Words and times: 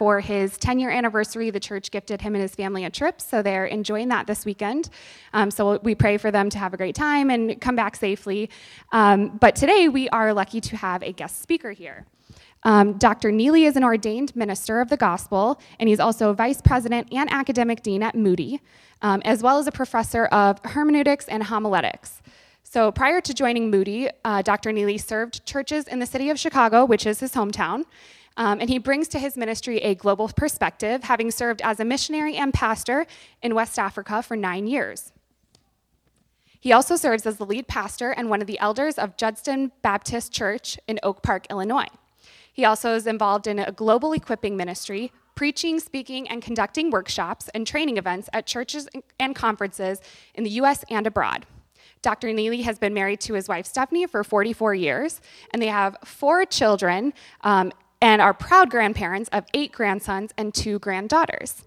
for 0.00 0.18
his 0.20 0.56
10 0.56 0.78
year 0.78 0.88
anniversary, 0.88 1.50
the 1.50 1.60
church 1.60 1.90
gifted 1.90 2.22
him 2.22 2.34
and 2.34 2.40
his 2.40 2.54
family 2.54 2.86
a 2.86 2.90
trip, 2.90 3.20
so 3.20 3.42
they're 3.42 3.66
enjoying 3.66 4.08
that 4.08 4.26
this 4.26 4.46
weekend. 4.46 4.88
Um, 5.34 5.50
so 5.50 5.78
we 5.82 5.94
pray 5.94 6.16
for 6.16 6.30
them 6.30 6.48
to 6.48 6.58
have 6.58 6.72
a 6.72 6.78
great 6.78 6.94
time 6.94 7.28
and 7.28 7.60
come 7.60 7.76
back 7.76 7.96
safely. 7.96 8.48
Um, 8.92 9.36
but 9.36 9.54
today 9.54 9.90
we 9.90 10.08
are 10.08 10.32
lucky 10.32 10.58
to 10.62 10.76
have 10.78 11.02
a 11.02 11.12
guest 11.12 11.42
speaker 11.42 11.72
here. 11.72 12.06
Um, 12.62 12.96
Dr. 12.96 13.30
Neely 13.30 13.66
is 13.66 13.76
an 13.76 13.84
ordained 13.84 14.34
minister 14.34 14.80
of 14.80 14.88
the 14.88 14.96
gospel, 14.96 15.60
and 15.78 15.86
he's 15.86 16.00
also 16.00 16.32
vice 16.32 16.62
president 16.62 17.12
and 17.12 17.30
academic 17.30 17.82
dean 17.82 18.02
at 18.02 18.14
Moody, 18.14 18.62
um, 19.02 19.20
as 19.26 19.42
well 19.42 19.58
as 19.58 19.66
a 19.66 19.72
professor 19.72 20.24
of 20.26 20.60
hermeneutics 20.64 21.28
and 21.28 21.42
homiletics. 21.42 22.22
So 22.62 22.90
prior 22.90 23.20
to 23.20 23.34
joining 23.34 23.70
Moody, 23.70 24.08
uh, 24.24 24.40
Dr. 24.40 24.72
Neely 24.72 24.96
served 24.96 25.44
churches 25.44 25.86
in 25.86 25.98
the 25.98 26.06
city 26.06 26.30
of 26.30 26.38
Chicago, 26.38 26.86
which 26.86 27.04
is 27.04 27.20
his 27.20 27.34
hometown, 27.34 27.84
um, 28.36 28.60
and 28.60 28.70
he 28.70 28.78
brings 28.78 29.08
to 29.08 29.18
his 29.18 29.36
ministry 29.36 29.78
a 29.78 29.94
global 29.94 30.28
perspective, 30.28 31.04
having 31.04 31.30
served 31.30 31.60
as 31.62 31.80
a 31.80 31.84
missionary 31.84 32.36
and 32.36 32.54
pastor 32.54 33.06
in 33.42 33.54
West 33.54 33.78
Africa 33.78 34.22
for 34.22 34.36
nine 34.36 34.66
years. 34.66 35.12
He 36.60 36.72
also 36.72 36.96
serves 36.96 37.24
as 37.24 37.38
the 37.38 37.46
lead 37.46 37.68
pastor 37.68 38.10
and 38.10 38.28
one 38.28 38.42
of 38.42 38.46
the 38.46 38.58
elders 38.58 38.98
of 38.98 39.16
Judson 39.16 39.72
Baptist 39.82 40.32
Church 40.32 40.78
in 40.86 41.00
Oak 41.02 41.22
Park, 41.22 41.46
Illinois. 41.50 41.88
He 42.52 42.64
also 42.64 42.94
is 42.94 43.06
involved 43.06 43.46
in 43.46 43.58
a 43.58 43.72
global 43.72 44.12
equipping 44.12 44.56
ministry, 44.56 45.10
preaching, 45.34 45.80
speaking, 45.80 46.28
and 46.28 46.42
conducting 46.42 46.90
workshops 46.90 47.48
and 47.54 47.66
training 47.66 47.96
events 47.96 48.28
at 48.34 48.46
churches 48.46 48.88
and 49.18 49.34
conferences 49.34 50.00
in 50.34 50.44
the 50.44 50.50
US 50.50 50.84
and 50.90 51.06
abroad. 51.06 51.46
Dr. 52.02 52.32
Neely 52.32 52.62
has 52.62 52.78
been 52.78 52.92
married 52.92 53.20
to 53.20 53.34
his 53.34 53.48
wife 53.48 53.66
Stephanie 53.66 54.06
for 54.06 54.24
44 54.24 54.74
years, 54.74 55.20
and 55.52 55.62
they 55.62 55.68
have 55.68 55.96
four 56.04 56.44
children 56.44 57.14
um, 57.42 57.72
and 58.02 58.22
are 58.22 58.34
proud 58.34 58.70
grandparents 58.70 59.28
of 59.32 59.44
eight 59.54 59.72
grandsons 59.72 60.32
and 60.36 60.54
two 60.54 60.78
granddaughters. 60.78 61.62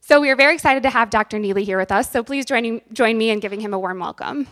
So 0.00 0.20
we 0.20 0.30
are 0.30 0.36
very 0.36 0.54
excited 0.54 0.82
to 0.84 0.90
have 0.90 1.10
Dr. 1.10 1.38
Neely 1.38 1.64
here 1.64 1.78
with 1.78 1.92
us, 1.92 2.10
so 2.10 2.22
please 2.22 2.46
join, 2.46 2.80
join 2.92 3.18
me 3.18 3.30
in 3.30 3.40
giving 3.40 3.60
him 3.60 3.74
a 3.74 3.78
warm 3.78 3.98
welcome. 4.00 4.48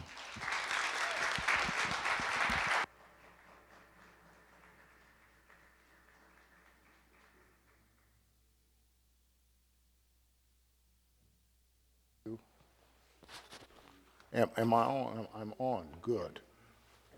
Am, 14.34 14.50
am 14.58 14.74
I 14.74 14.84
on? 14.84 15.28
I'm 15.34 15.54
on. 15.58 15.86
Good. 16.02 16.40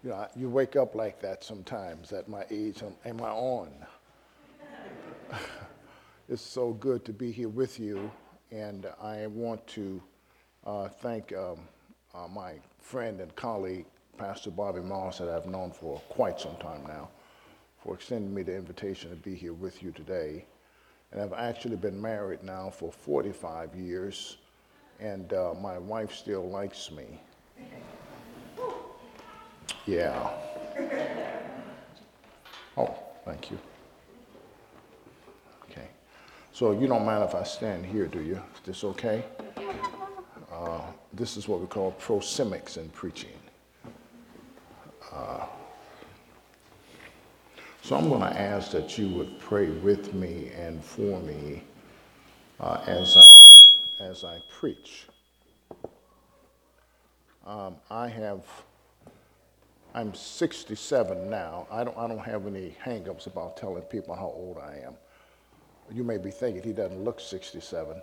You 0.04 0.10
know, 0.10 0.28
you 0.36 0.48
wake 0.48 0.76
up 0.76 0.94
like 0.94 1.20
that 1.22 1.42
sometimes 1.42 2.12
at 2.12 2.28
my 2.28 2.44
age. 2.50 2.82
Am, 3.04 3.20
I 3.20 3.30
on? 3.30 3.70
it's 6.28 6.42
so 6.42 6.72
good 6.74 7.04
to 7.04 7.12
be 7.12 7.32
here 7.32 7.48
with 7.48 7.80
you, 7.80 8.10
and 8.52 8.86
I 9.02 9.26
want 9.26 9.66
to 9.68 10.00
uh, 10.64 10.88
thank 10.88 11.32
um, 11.34 11.58
uh, 12.14 12.28
my 12.28 12.54
friend 12.80 13.20
and 13.20 13.34
colleague, 13.34 13.86
Pastor 14.16 14.50
Bobby 14.50 14.80
Moss, 14.80 15.18
that 15.18 15.28
I've 15.28 15.46
known 15.46 15.72
for 15.72 16.00
quite 16.08 16.40
some 16.40 16.56
time 16.56 16.84
now, 16.86 17.08
for 17.82 17.94
extending 17.94 18.32
me 18.32 18.42
the 18.42 18.56
invitation 18.56 19.10
to 19.10 19.16
be 19.16 19.34
here 19.34 19.52
with 19.52 19.82
you 19.82 19.90
today. 19.90 20.44
And 21.10 21.20
I've 21.20 21.32
actually 21.32 21.76
been 21.76 22.00
married 22.00 22.42
now 22.42 22.70
for 22.70 22.92
45 22.92 23.74
years 23.74 24.36
and 25.00 25.32
uh, 25.32 25.54
my 25.60 25.78
wife 25.78 26.12
still 26.12 26.48
likes 26.48 26.90
me. 26.90 27.20
Yeah. 29.86 30.30
Oh, 32.76 32.94
thank 33.24 33.50
you. 33.50 33.58
Okay. 35.64 35.88
So 36.52 36.72
you 36.72 36.86
don't 36.86 37.04
mind 37.04 37.24
if 37.24 37.34
I 37.34 37.42
stand 37.42 37.86
here, 37.86 38.06
do 38.06 38.20
you? 38.20 38.36
Is 38.36 38.60
this 38.64 38.84
okay? 38.84 39.24
Uh, 40.52 40.80
this 41.12 41.36
is 41.36 41.48
what 41.48 41.60
we 41.60 41.66
call 41.66 41.92
proxemics 42.00 42.76
in 42.76 42.88
preaching. 42.90 43.30
Uh, 45.12 45.46
so 47.82 47.96
I'm 47.96 48.08
going 48.08 48.20
to 48.20 48.40
ask 48.40 48.70
that 48.72 48.98
you 48.98 49.08
would 49.10 49.38
pray 49.40 49.70
with 49.70 50.12
me 50.12 50.50
and 50.54 50.84
for 50.84 51.20
me 51.20 51.62
uh, 52.60 52.82
as 52.86 53.16
I 53.16 54.04
as 54.04 54.24
I 54.24 54.38
preach. 54.50 55.06
Um, 57.46 57.76
I 57.90 58.08
have, 58.08 58.44
I'm 59.98 60.14
67 60.14 61.28
now. 61.28 61.66
I 61.72 61.82
don't, 61.82 61.98
I 61.98 62.06
don't 62.06 62.20
have 62.20 62.46
any 62.46 62.72
hangups 62.84 63.26
about 63.26 63.56
telling 63.56 63.82
people 63.82 64.14
how 64.14 64.26
old 64.26 64.56
I 64.56 64.80
am. 64.86 64.94
You 65.92 66.04
may 66.04 66.18
be 66.18 66.30
thinking 66.30 66.62
he 66.62 66.72
doesn't 66.72 67.02
look 67.02 67.18
67. 67.18 68.00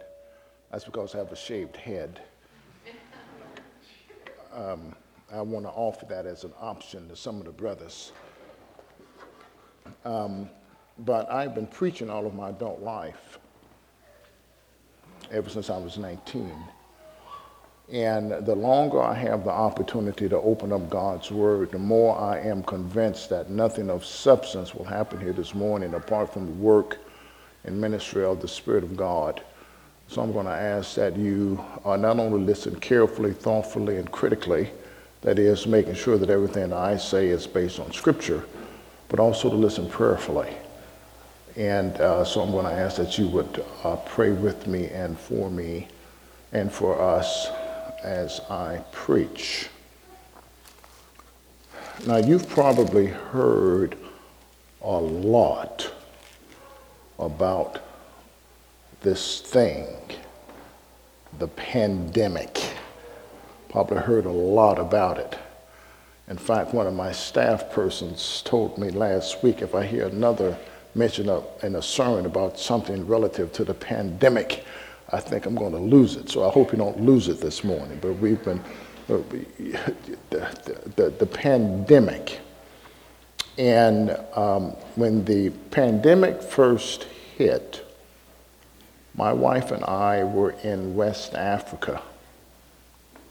That's 0.70 0.84
because 0.84 1.16
I 1.16 1.20
have 1.20 1.32
a 1.32 1.38
shaved 1.38 1.78
head. 1.78 2.20
Um, 4.54 4.94
I 5.32 5.40
want 5.40 5.66
to 5.68 5.70
offer 5.70 6.06
that 6.08 6.26
as 6.26 6.44
an 6.44 6.52
option 6.60 7.08
to 7.08 7.16
some 7.16 7.38
of 7.38 7.46
the 7.46 7.54
brothers. 7.54 8.12
Um, 10.04 10.50
but 11.00 11.32
I've 11.32 11.56
been 11.56 11.68
preaching 11.68 12.10
all 12.10 12.26
of 12.26 12.36
my 12.36 12.50
adult 12.50 12.82
life 12.82 13.40
ever 15.32 15.48
since 15.48 15.70
I 15.70 15.78
was 15.78 15.98
19. 15.98 16.52
And 17.91 18.31
the 18.31 18.56
longer 18.56 19.00
I 19.01 19.13
have 19.13 19.44
the 19.44 19.51
opportunity 19.51 20.28
to 20.28 20.38
open 20.38 20.72
up 20.72 20.90
God's 20.90 21.29
Word, 21.29 21.72
the 21.72 21.78
more 21.78 22.18
I 22.18 22.40
am 22.40 22.63
convinced 22.63 23.29
that 23.29 23.51
nothing 23.51 23.91
of 23.91 24.03
substance 24.03 24.73
will 24.73 24.85
happen 24.85 25.19
here 25.19 25.34
this 25.34 25.53
morning 25.53 25.94
apart 25.94 26.34
from 26.34 26.47
the 26.47 26.53
work 26.53 26.97
and 27.63 27.79
ministry 27.79 28.25
of 28.25 28.41
the 28.41 28.47
Spirit 28.47 28.84
of 28.84 28.97
God. 28.97 29.44
So 30.07 30.22
I'm 30.22 30.34
going 30.34 30.47
to 30.47 30.51
ask 30.51 30.96
that 30.96 31.16
you 31.16 31.63
uh, 31.84 31.96
not 31.96 32.18
only 32.18 32.40
listen 32.40 32.79
carefully, 32.79 33.34
thoughtfully, 33.34 33.97
and 33.97 34.12
critically, 34.12 34.72
that 35.22 35.38
is, 35.38 35.67
making 35.67 35.96
sure 35.96 36.17
that 36.17 36.29
everything 36.29 36.73
I 36.73 36.97
say 36.97 37.28
is 37.28 37.46
based 37.46 37.79
on 37.79 37.91
Scripture, 37.91 38.46
but 39.09 39.19
also 39.19 39.50
to 39.50 39.56
listen 39.56 39.90
prayerfully. 39.90 40.56
And 41.56 41.96
uh, 42.02 42.23
so 42.23 42.41
I'm 42.41 42.52
going 42.52 42.66
to 42.66 42.72
ask 42.72 42.97
that 42.97 43.17
you 43.17 43.28
would 43.29 43.63
uh, 43.84 43.96
pray 43.97 44.31
with 44.31 44.66
me 44.67 44.88
and 44.88 45.17
for 45.17 45.50
me 45.50 45.88
and 46.52 46.72
for 46.72 47.00
us 47.00 47.50
as 48.06 48.40
I 48.52 48.84
preach. 48.92 49.68
Now, 52.06 52.18
you've 52.18 52.48
probably 52.48 53.08
heard 53.08 53.98
a 54.84 54.98
lot 54.98 55.92
about 57.18 57.82
this 59.02 59.42
thing, 59.42 59.88
the 61.40 61.48
pandemic. 61.48 62.62
Probably 63.70 63.98
heard 63.98 64.26
a 64.26 64.32
lot 64.32 64.78
about 64.78 65.18
it. 65.18 65.38
In 66.28 66.38
fact, 66.38 66.74
one 66.74 66.86
of 66.86 66.94
my 66.94 67.12
staff 67.12 67.72
persons 67.72 68.44
told 68.46 68.78
me 68.78 68.90
last 68.92 69.42
week 69.44 69.62
if 69.62 69.74
I 69.74 69.86
hear 69.86 70.06
another 70.06 70.58
mention 70.94 71.28
a, 71.28 71.42
in 71.64 71.76
a 71.76 71.82
sermon 71.82 72.26
about 72.26 72.60
something 72.60 73.06
relative 73.08 73.52
to 73.54 73.64
the 73.64 73.74
pandemic, 73.74 74.64
I 75.16 75.22
think 75.22 75.46
I'm 75.46 75.56
going 75.56 75.72
to 75.72 75.80
lose 75.80 76.18
it. 76.18 76.30
So 76.30 76.46
I 76.46 76.52
hope 76.52 76.74
you 76.74 76.78
don't 76.78 77.00
lose 77.00 77.30
it 77.30 77.40
this 77.40 77.64
morning. 77.64 77.98
But 78.02 78.14
we've 78.14 78.44
been, 78.44 78.59
uh, 79.09 79.20
the, 80.30 80.84
the, 80.98 81.09
the, 81.09 81.26
pandemic. 81.26 82.42
And 83.58 84.20
um, 84.34 84.72
when 84.96 85.24
the 85.24 85.52
pandemic 85.72 86.42
first 86.42 87.03
hit, 87.38 87.86
my 89.16 89.31
wife 89.31 89.72
and 89.72 89.86
I 89.86 90.26
were 90.26 90.52
in 90.64 90.96
West 90.96 91.34
Africa 91.34 92.02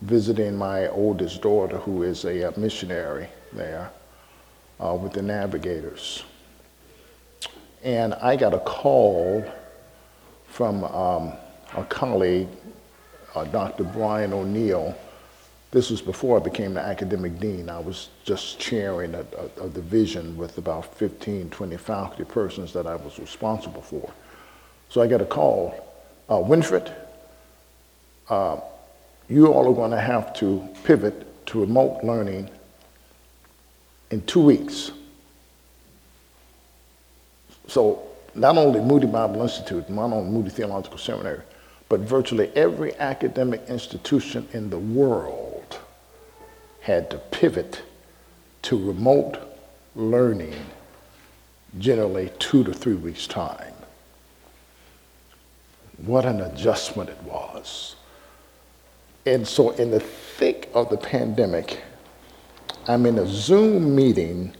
visiting 0.01 0.57
my 0.57 0.89
oldest 0.89 1.43
daughter, 1.43 1.77
who 1.77 2.03
is 2.03 2.25
a, 2.25 2.51
missionary 2.59 3.29
there 3.53 3.91
uh, 4.81 4.95
with 4.95 5.13
the 5.13 5.23
Navigators. 5.23 6.25
And 7.83 8.15
I 8.15 8.37
got 8.37 8.55
a 8.55 8.59
call 8.61 9.45
from 10.47 10.85
um, 10.85 11.35
a 11.77 11.85
colleague, 11.85 12.49
uh, 13.35 13.45
Dr. 13.45 13.85
Brian 13.85 14.33
O'Neill. 14.33 14.97
This 15.71 15.91
was 15.91 16.01
before 16.01 16.39
I 16.39 16.43
became 16.43 16.75
the 16.75 16.81
academic 16.81 17.41
dean. 17.41 17.69
I 17.69 17.81
was 17.81 18.11
just 18.25 18.61
chairing 18.61 19.15
a, 19.15 19.27
a, 19.61 19.65
a 19.65 19.69
division 19.69 20.37
with 20.37 20.57
about 20.59 20.95
15, 20.95 21.51
20 21.51 21.77
faculty 21.77 22.25
persons 22.25 22.73
that 22.75 22.87
I 22.87 22.95
was 22.95 23.19
responsible 23.19 23.83
for. 23.83 24.13
So 24.89 25.03
I 25.03 25.09
got 25.09 25.21
a 25.21 25.27
call, 25.27 25.75
uh, 26.29 26.37
Winfred, 26.37 26.93
uh, 28.29 28.61
you 29.29 29.47
all 29.49 29.69
are 29.69 29.75
going 29.75 29.91
to 29.91 30.01
have 30.01 30.33
to 30.35 30.67
pivot 30.85 31.47
to 31.47 31.61
remote 31.61 32.05
learning 32.05 32.51
in 34.11 34.25
two 34.27 34.43
weeks. 34.43 34.93
So 37.67 38.07
not 38.35 38.57
only 38.57 38.81
Moody 38.81 39.07
Bible 39.07 39.43
Institute, 39.43 39.89
not 39.91 40.13
only 40.13 40.31
Moody 40.31 40.51
Theological 40.51 40.99
Seminary, 40.99 41.43
but 41.95 42.01
virtually 42.01 42.51
every 42.57 42.93
academic 42.97 43.63
institution 43.69 44.49
in 44.53 44.69
the 44.69 44.79
world 44.81 45.79
had 46.81 47.09
to 47.09 47.17
pivot 47.17 47.83
to 48.63 48.77
remote 48.77 49.39
learning, 49.95 50.57
generally 51.79 52.33
two 52.41 52.65
to 52.65 52.75
three 52.75 52.97
weeks' 52.97 53.29
time. 53.29 53.75
What 55.99 56.25
an 56.25 56.41
adjustment 56.41 57.11
it 57.11 57.23
was. 57.23 57.95
And 59.25 59.47
so, 59.47 59.71
in 59.71 59.93
the 59.93 60.01
thick 60.01 60.71
of 60.75 60.91
the 60.91 60.97
pandemic, 60.97 61.81
I'm 62.89 63.07
in 63.07 63.19
a 63.19 63.27
Zoom 63.29 63.95
meeting 63.95 64.53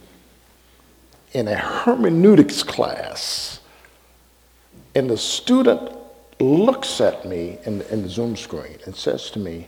in 1.33 1.49
a 1.49 1.55
hermeneutics 1.55 2.63
class, 2.63 3.59
and 4.95 5.09
the 5.09 5.17
student 5.17 5.91
looks 6.39 6.99
at 7.01 7.25
me 7.25 7.57
in, 7.65 7.81
in 7.83 8.01
the 8.01 8.09
Zoom 8.09 8.35
screen 8.35 8.77
and 8.85 8.95
says 8.95 9.29
to 9.31 9.39
me, 9.39 9.67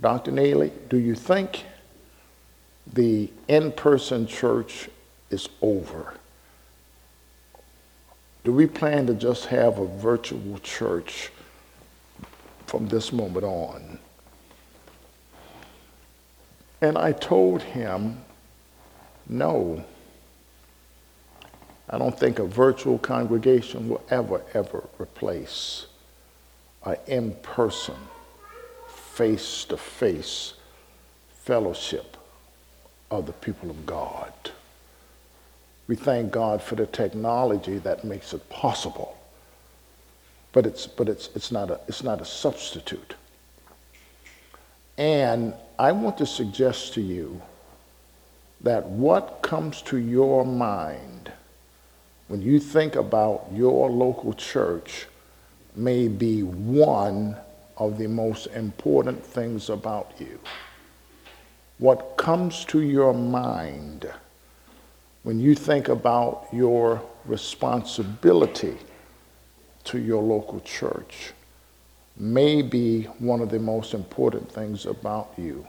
Dr. 0.00 0.30
Neely, 0.30 0.72
do 0.88 0.98
you 0.98 1.14
think 1.14 1.64
the 2.92 3.30
in 3.48 3.72
person 3.72 4.26
church 4.26 4.88
is 5.30 5.48
over? 5.60 6.14
Do 8.42 8.52
we 8.52 8.66
plan 8.66 9.06
to 9.06 9.14
just 9.14 9.46
have 9.46 9.78
a 9.78 9.86
virtual 9.86 10.58
church 10.60 11.30
from 12.66 12.88
this 12.88 13.12
moment 13.12 13.44
on? 13.44 13.98
And 16.80 16.96
I 16.96 17.12
told 17.12 17.62
him, 17.62 18.22
no. 19.28 19.84
I 21.90 21.98
don't 21.98 22.16
think 22.16 22.38
a 22.38 22.44
virtual 22.44 22.98
congregation 22.98 23.88
will 23.88 24.02
ever, 24.10 24.42
ever 24.54 24.84
replace 25.00 25.86
an 26.84 26.96
in 27.08 27.32
person, 27.42 27.96
face 28.88 29.64
to 29.66 29.76
face 29.76 30.54
fellowship 31.42 32.16
of 33.10 33.26
the 33.26 33.32
people 33.32 33.70
of 33.70 33.86
God. 33.86 34.32
We 35.88 35.96
thank 35.96 36.30
God 36.30 36.62
for 36.62 36.76
the 36.76 36.86
technology 36.86 37.78
that 37.78 38.04
makes 38.04 38.32
it 38.32 38.48
possible. 38.48 39.18
But 40.52 40.64
it's, 40.66 40.86
but 40.86 41.08
it's, 41.08 41.28
it's, 41.34 41.50
not, 41.50 41.70
a, 41.70 41.80
it's 41.88 42.04
not 42.04 42.20
a 42.20 42.24
substitute. 42.24 43.14
And 44.96 45.54
I 45.76 45.90
want 45.90 46.18
to 46.18 46.26
suggest 46.26 46.94
to 46.94 47.00
you 47.00 47.42
that 48.60 48.86
what 48.86 49.42
comes 49.42 49.82
to 49.82 49.96
your 49.96 50.44
mind 50.44 51.32
when 52.30 52.40
you 52.40 52.60
think 52.60 52.94
about 52.94 53.44
your 53.52 53.90
local 53.90 54.32
church 54.32 55.08
may 55.74 56.06
be 56.06 56.44
one 56.44 57.36
of 57.76 57.98
the 57.98 58.06
most 58.06 58.46
important 58.54 59.20
things 59.20 59.68
about 59.68 60.12
you. 60.20 60.38
What 61.78 62.16
comes 62.16 62.64
to 62.66 62.82
your 62.82 63.12
mind 63.12 64.08
when 65.24 65.40
you 65.40 65.56
think 65.56 65.88
about 65.88 66.46
your 66.52 67.02
responsibility 67.24 68.76
to 69.82 69.98
your 69.98 70.22
local 70.22 70.60
church 70.60 71.32
may 72.16 72.62
be 72.62 73.02
one 73.18 73.40
of 73.40 73.50
the 73.50 73.58
most 73.58 73.92
important 73.92 74.48
things 74.52 74.86
about 74.86 75.32
you. 75.36 75.66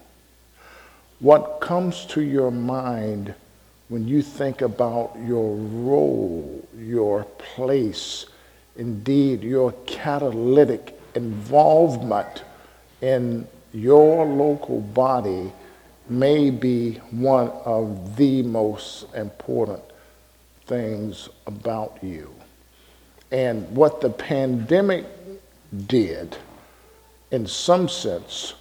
What 1.21 1.59
comes 1.59 2.05
to 2.07 2.21
your 2.21 2.51
mind 2.51 3.33
when 3.91 4.07
you 4.07 4.21
think 4.21 4.61
about 4.61 5.17
your 5.27 5.53
role, 5.53 6.65
your 6.77 7.25
place, 7.25 8.25
indeed 8.77 9.43
your 9.43 9.73
catalytic 9.85 10.97
involvement 11.13 12.45
in 13.01 13.45
your 13.73 14.25
local 14.25 14.79
body 14.79 15.51
may 16.07 16.49
be 16.49 16.93
one 17.11 17.49
of 17.65 18.15
the 18.15 18.41
most 18.43 19.13
important 19.13 19.83
things 20.67 21.27
about 21.45 22.01
you. 22.01 22.33
And 23.29 23.69
what 23.75 23.99
the 23.99 24.09
pandemic 24.09 25.03
did, 25.87 26.37
in 27.31 27.45
some 27.45 27.89
sense, 27.89 28.53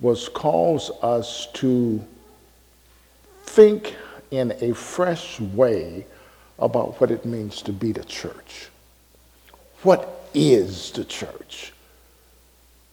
was 0.00 0.28
cause 0.28 0.90
us 1.00 1.46
to 1.52 2.04
think 3.44 3.94
in 4.30 4.52
a 4.60 4.74
fresh 4.74 5.40
way 5.40 6.06
about 6.58 7.00
what 7.00 7.10
it 7.10 7.24
means 7.24 7.62
to 7.62 7.72
be 7.72 7.92
the 7.92 8.04
church. 8.04 8.68
What 9.82 10.28
is 10.34 10.90
the 10.92 11.04
church? 11.04 11.72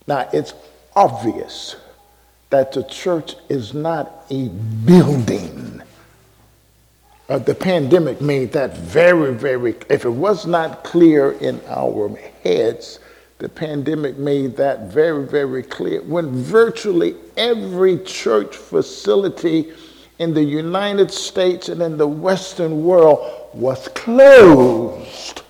Now, 0.08 0.30
it's 0.34 0.54
obvious 0.96 1.76
that 2.50 2.74
the 2.74 2.84
church 2.84 3.36
is 3.50 3.74
not 3.74 4.26
a 4.30 4.50
building. 4.86 5.82
Uh, 7.30 7.40
the 7.40 7.56
pandemic 7.56 8.20
made 8.20 8.52
that 8.52 8.78
very, 8.78 9.34
very, 9.34 9.76
if 9.90 10.04
it 10.04 10.10
was 10.10 10.46
not 10.46 10.84
clear 10.84 11.32
in 11.34 11.62
our 11.68 12.10
heads, 12.44 13.00
the 13.38 13.48
pandemic 13.48 14.18
made 14.18 14.58
that 14.58 14.92
very, 14.92 15.26
very 15.26 15.64
clear. 15.64 16.02
When 16.02 16.30
virtually 16.32 17.16
every 17.38 18.00
church 18.00 18.56
facility 18.56 19.72
in 20.22 20.36
the 20.36 20.44
United 20.44 21.10
States 21.10 21.68
and 21.68 21.82
in 21.82 21.98
the 21.98 22.08
Western 22.08 22.84
world 22.84 23.50
was 23.56 23.88
closed, 23.88 25.42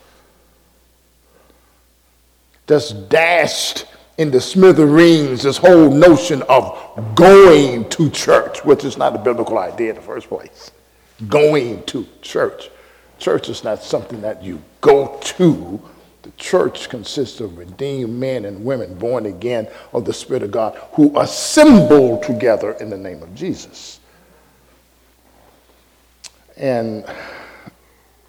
just 2.70 3.10
dashed 3.10 3.86
into 4.18 4.40
smithereens 4.40 5.44
this 5.44 5.58
whole 5.58 5.92
notion 5.92 6.42
of 6.44 7.14
going 7.16 7.90
to 7.90 8.10
church, 8.12 8.64
which 8.64 8.86
is 8.86 8.98
not 8.98 9.14
a 9.14 9.20
biblical 9.20 9.58
idea 9.58 9.90
in 9.90 9.96
the 9.98 10.02
first 10.02 10.30
place. 10.30 10.72
Going 11.28 11.84
to 11.88 12.08
church. 12.22 12.70
Church 13.20 13.50
is 13.50 13.66
not 13.66 13.84
something 13.84 14.22
that 14.22 14.42
you 14.42 14.62
go 14.80 15.20
to. 15.22 15.82
The 16.22 16.32
church 16.38 16.88
consists 16.88 17.42
of 17.42 17.58
redeemed 17.58 18.18
men 18.18 18.46
and 18.46 18.64
women 18.64 18.94
born 18.98 19.26
again 19.26 19.68
of 19.92 20.06
the 20.06 20.14
Spirit 20.14 20.44
of 20.44 20.52
God 20.52 20.80
who 20.94 21.20
assemble 21.20 22.20
together 22.20 22.72
in 22.74 22.90
the 22.90 22.98
name 22.98 23.22
of 23.22 23.36
Jesus. 23.36 24.00
And, 26.62 27.04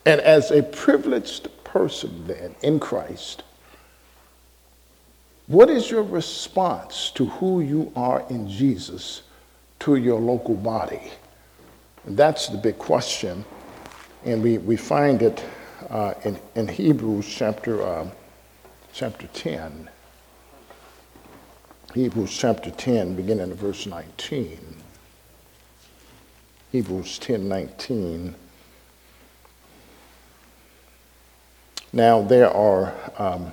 and 0.07 0.21
as 0.23 0.51
a 0.51 0.63
privileged 0.63 1.49
person, 1.65 2.27
then, 2.27 2.55
in 2.63 2.81
Christ, 2.81 3.45
what 5.49 5.69
is 5.69 5.91
your 5.91 6.03
response 6.03 7.11
to 7.15 7.27
who 7.27 7.61
you 7.61 7.93
are 7.95 8.25
in 8.31 8.49
Jesus 8.49 9.23
to 9.81 9.97
your 9.97 10.19
local 10.19 10.55
body? 10.55 11.13
And 12.07 12.17
that's 12.17 12.49
the 12.49 12.57
big 12.57 12.79
question. 12.79 13.45
And 14.25 14.43
we, 14.43 14.57
we 14.57 14.77
find 14.77 15.21
it 15.21 15.45
uh, 15.91 16.15
in, 16.25 16.39
in 16.55 16.69
Hebrews 16.69 17.27
chapter, 17.29 17.83
uh, 17.83 18.09
chapter 18.95 19.27
10. 19.27 19.91
Hebrews 21.93 22.35
chapter 22.35 22.71
10, 22.71 23.15
beginning 23.15 23.51
at 23.51 23.59
verse 23.59 23.87
19. 23.87 24.82
Hebrews 26.73 27.19
10 27.19 27.49
19. 27.49 28.35
Now, 31.93 32.23
there 32.23 32.49
are 32.49 32.95
um, 33.19 33.53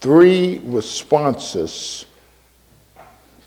three 0.00 0.60
responses 0.62 2.06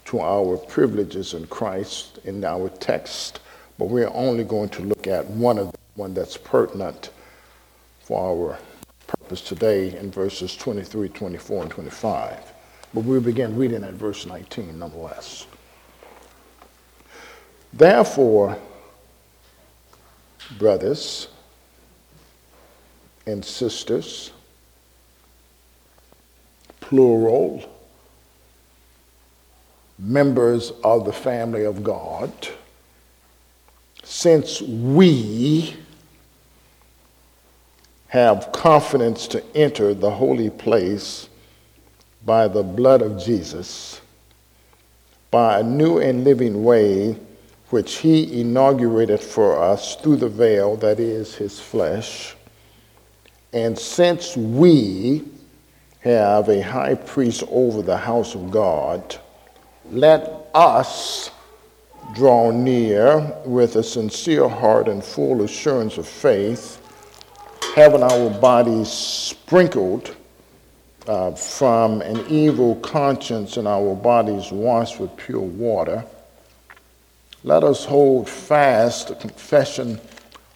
to 0.03 0.19
our 0.19 0.57
privileges 0.57 1.33
in 1.33 1.47
Christ 1.47 2.19
in 2.25 2.43
our 2.43 2.67
text, 2.67 3.39
but 3.77 3.85
we're 3.85 4.11
only 4.13 4.43
going 4.43 4.67
to 4.69 4.81
look 4.81 5.07
at 5.07 5.25
one 5.27 5.57
of 5.57 5.67
them, 5.67 5.81
one 5.95 6.13
that's 6.13 6.35
pertinent 6.35 7.11
for 8.01 8.19
our 8.19 8.59
purpose 9.07 9.39
today 9.39 9.97
in 9.97 10.11
verses 10.11 10.57
23, 10.57 11.07
24, 11.07 11.61
and 11.61 11.71
25. 11.71 12.53
But 12.93 13.05
we'll 13.05 13.21
begin 13.21 13.55
reading 13.55 13.85
at 13.85 13.93
verse 13.93 14.25
19 14.25 14.77
nonetheless. 14.77 15.47
Therefore, 17.73 18.57
brothers 20.57 21.27
and 23.25 23.45
sisters, 23.45 24.31
plural, 26.79 27.63
members 29.99 30.71
of 30.83 31.05
the 31.05 31.13
family 31.13 31.63
of 31.65 31.83
God, 31.83 32.31
since 34.03 34.61
we 34.61 35.75
have 38.07 38.51
confidence 38.51 39.27
to 39.27 39.43
enter 39.55 39.93
the 39.93 40.09
holy 40.09 40.49
place 40.49 41.29
by 42.25 42.47
the 42.47 42.63
blood 42.63 43.03
of 43.03 43.23
Jesus, 43.23 44.01
by 45.29 45.59
a 45.59 45.63
new 45.63 45.99
and 45.99 46.23
living 46.23 46.63
way 46.63 47.15
which 47.69 47.97
he 47.97 48.41
inaugurated 48.41 49.19
for 49.19 49.61
us 49.61 49.95
through 49.97 50.17
the 50.17 50.29
veil 50.29 50.75
that 50.77 50.99
is 50.99 51.35
his 51.35 51.59
flesh. 51.59 52.35
And 53.53 53.77
since 53.77 54.35
we 54.35 55.23
have 56.01 56.49
a 56.49 56.61
high 56.61 56.95
priest 56.95 57.43
over 57.49 57.81
the 57.81 57.97
house 57.97 58.35
of 58.35 58.51
God, 58.51 59.17
let 59.91 60.49
us 60.53 61.31
draw 62.13 62.51
near 62.51 63.19
with 63.45 63.75
a 63.75 63.83
sincere 63.83 64.47
heart 64.47 64.87
and 64.87 65.03
full 65.03 65.43
assurance 65.43 65.97
of 65.97 66.07
faith, 66.07 66.81
having 67.75 68.01
our 68.01 68.29
bodies 68.39 68.89
sprinkled 68.91 70.15
uh, 71.07 71.31
from 71.31 72.01
an 72.01 72.25
evil 72.27 72.75
conscience 72.77 73.57
and 73.57 73.67
our 73.67 73.95
bodies 73.95 74.51
washed 74.51 74.99
with 74.99 75.15
pure 75.17 75.39
water, 75.39 76.03
let 77.43 77.63
us 77.63 77.85
hold 77.85 78.27
fast 78.27 79.07
the 79.07 79.15
confession 79.15 79.99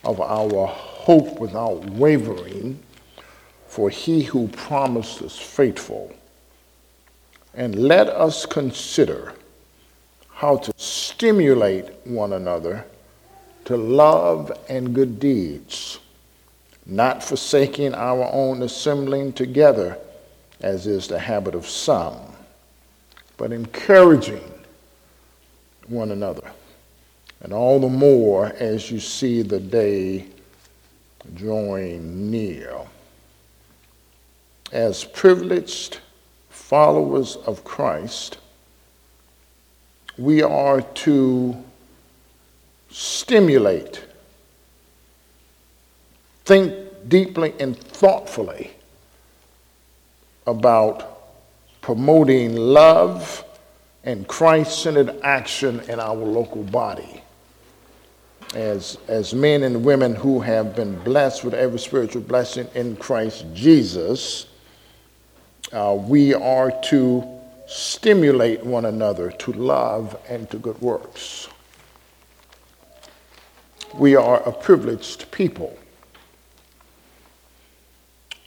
of 0.03 0.19
our 0.19 0.67
hope 0.67 1.39
without 1.39 1.85
wavering, 1.91 2.79
for 3.67 3.89
he 3.89 4.23
who 4.23 4.47
promised 4.49 5.21
is 5.21 5.37
faithful. 5.37 6.13
And 7.53 7.75
let 7.75 8.09
us 8.09 8.45
consider 8.45 9.33
how 10.29 10.57
to 10.57 10.73
stimulate 10.75 11.85
one 12.03 12.33
another 12.33 12.85
to 13.65 13.77
love 13.77 14.51
and 14.67 14.93
good 14.93 15.19
deeds, 15.19 15.99
not 16.85 17.23
forsaking 17.23 17.93
our 17.95 18.29
own 18.33 18.61
assembling 18.61 19.31
together, 19.31 19.97
as 20.59 20.85
is 20.85 21.07
the 21.07 21.19
habit 21.19 21.55
of 21.55 21.65
some, 21.65 22.17
but 23.37 23.53
encouraging 23.53 24.51
one 25.87 26.11
another. 26.11 26.51
And 27.43 27.51
all 27.51 27.79
the 27.79 27.89
more 27.89 28.47
as 28.47 28.89
you 28.89 28.99
see 28.99 29.41
the 29.41 29.59
day 29.59 30.27
drawing 31.35 32.31
near. 32.31 32.77
As 34.71 35.03
privileged 35.03 35.99
followers 36.49 37.35
of 37.35 37.63
Christ, 37.63 38.37
we 40.17 40.41
are 40.41 40.81
to 40.81 41.63
stimulate, 42.89 44.03
think 46.45 47.09
deeply 47.09 47.53
and 47.59 47.77
thoughtfully 47.77 48.71
about 50.47 51.19
promoting 51.81 52.55
love 52.55 53.43
and 54.03 54.27
Christ 54.27 54.81
centered 54.81 55.19
action 55.23 55.81
in 55.81 55.99
our 55.99 56.15
local 56.15 56.63
body. 56.63 57.21
As, 58.53 58.97
as 59.07 59.33
men 59.33 59.63
and 59.63 59.83
women 59.83 60.13
who 60.13 60.39
have 60.41 60.75
been 60.75 60.97
blessed 61.03 61.43
with 61.43 61.53
every 61.53 61.79
spiritual 61.79 62.21
blessing 62.21 62.67
in 62.75 62.95
Christ 62.95 63.45
Jesus, 63.53 64.45
uh, 65.71 65.97
we 65.99 66.35
are 66.35 66.71
to 66.83 67.27
stimulate 67.65 68.63
one 68.63 68.85
another 68.85 69.31
to 69.31 69.53
love 69.53 70.15
and 70.29 70.49
to 70.51 70.57
good 70.57 70.79
works. 70.81 71.47
We 73.95 74.15
are 74.15 74.41
a 74.43 74.51
privileged 74.51 75.31
people. 75.31 75.77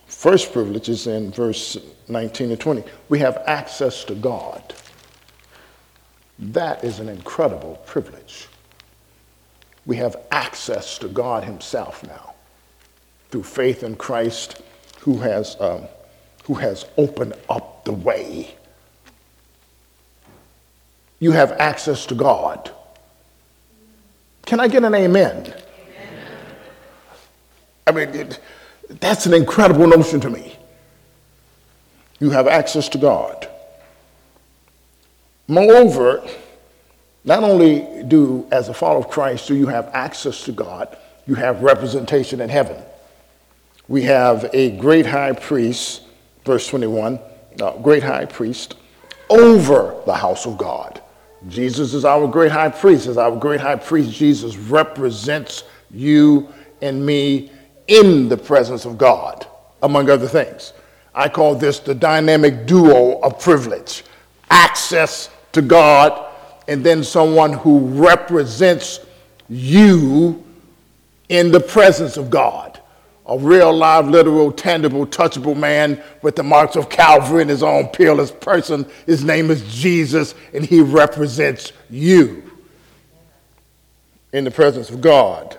First 0.06 0.52
privilege 0.52 0.88
is 0.88 1.06
in 1.06 1.30
verse 1.30 1.76
19 2.08 2.50
and 2.50 2.60
20. 2.60 2.84
We 3.08 3.18
have 3.20 3.42
access 3.46 4.04
to 4.04 4.14
God. 4.14 4.74
That 6.38 6.84
is 6.84 7.00
an 7.00 7.08
incredible 7.08 7.80
privilege. 7.86 8.48
We 9.86 9.96
have 9.96 10.16
access 10.30 10.98
to 10.98 11.08
God 11.08 11.44
Himself 11.44 12.02
now 12.06 12.34
through 13.30 13.44
faith 13.44 13.82
in 13.82 13.96
Christ 13.96 14.60
who 15.00 15.18
has, 15.18 15.56
um, 15.60 15.84
who 16.44 16.54
has 16.54 16.84
opened 16.98 17.34
up 17.48 17.84
the 17.84 17.92
way 17.92 18.56
you 21.18 21.32
have 21.32 21.52
access 21.52 22.06
to 22.06 22.14
God. 22.14 22.70
Can 24.44 24.60
I 24.60 24.68
get 24.68 24.84
an 24.84 24.94
amen? 24.94 25.46
amen. 25.46 25.54
I 27.86 27.92
mean, 27.92 28.08
it, 28.10 28.40
that's 29.00 29.26
an 29.26 29.34
incredible 29.34 29.86
notion 29.86 30.20
to 30.20 30.30
me. 30.30 30.56
You 32.20 32.30
have 32.30 32.46
access 32.46 32.88
to 32.90 32.98
God. 32.98 33.48
Moreover, 35.48 36.26
not 37.26 37.42
only 37.42 38.04
do, 38.04 38.46
as 38.50 38.68
a 38.68 38.74
follower 38.74 39.00
of 39.00 39.10
Christ, 39.10 39.48
do 39.48 39.54
you 39.54 39.66
have 39.66 39.90
access 39.92 40.44
to 40.44 40.52
God, 40.52 40.96
you 41.26 41.34
have 41.34 41.62
representation 41.62 42.40
in 42.40 42.48
heaven. 42.48 42.80
We 43.88 44.02
have 44.02 44.48
a 44.52 44.70
great 44.78 45.06
high 45.06 45.32
priest, 45.32 46.02
verse 46.44 46.66
21, 46.68 47.18
uh, 47.60 47.78
great 47.78 48.02
high 48.02 48.24
priest 48.24 48.76
over 49.28 50.00
the 50.06 50.14
house 50.14 50.46
of 50.46 50.56
God. 50.56 51.02
Jesus 51.48 51.94
is 51.94 52.04
our 52.04 52.26
great 52.26 52.50
high 52.50 52.68
priest. 52.68 53.06
As 53.06 53.18
our 53.18 53.36
great 53.36 53.60
high 53.60 53.76
priest, 53.76 54.12
Jesus 54.12 54.56
represents 54.56 55.64
you 55.90 56.48
and 56.82 57.04
me 57.04 57.50
in 57.86 58.28
the 58.28 58.36
presence 58.36 58.84
of 58.84 58.98
God, 58.98 59.46
among 59.82 60.10
other 60.10 60.26
things. 60.26 60.72
I 61.14 61.28
call 61.28 61.54
this 61.54 61.78
the 61.78 61.94
dynamic 61.94 62.66
duo 62.66 63.20
of 63.20 63.40
privilege 63.40 64.04
access 64.50 65.30
to 65.52 65.62
God, 65.62 66.25
and 66.68 66.84
then 66.84 67.04
someone 67.04 67.52
who 67.52 67.80
represents 68.02 69.00
you 69.48 70.44
in 71.28 71.50
the 71.52 71.60
presence 71.60 72.16
of 72.16 72.30
God 72.30 72.80
a 73.28 73.36
real, 73.36 73.72
live, 73.72 74.08
literal, 74.08 74.52
tangible, 74.52 75.04
touchable 75.04 75.56
man 75.56 76.00
with 76.22 76.36
the 76.36 76.42
marks 76.42 76.76
of 76.76 76.88
Calvary 76.88 77.42
in 77.42 77.48
his 77.48 77.62
own 77.62 77.88
peerless 77.88 78.30
person. 78.30 78.86
His 79.04 79.24
name 79.24 79.50
is 79.50 79.62
Jesus, 79.74 80.34
and 80.54 80.64
he 80.64 80.80
represents 80.80 81.72
you 81.90 82.42
in 84.32 84.44
the 84.44 84.50
presence 84.50 84.90
of 84.90 85.00
God. 85.00 85.58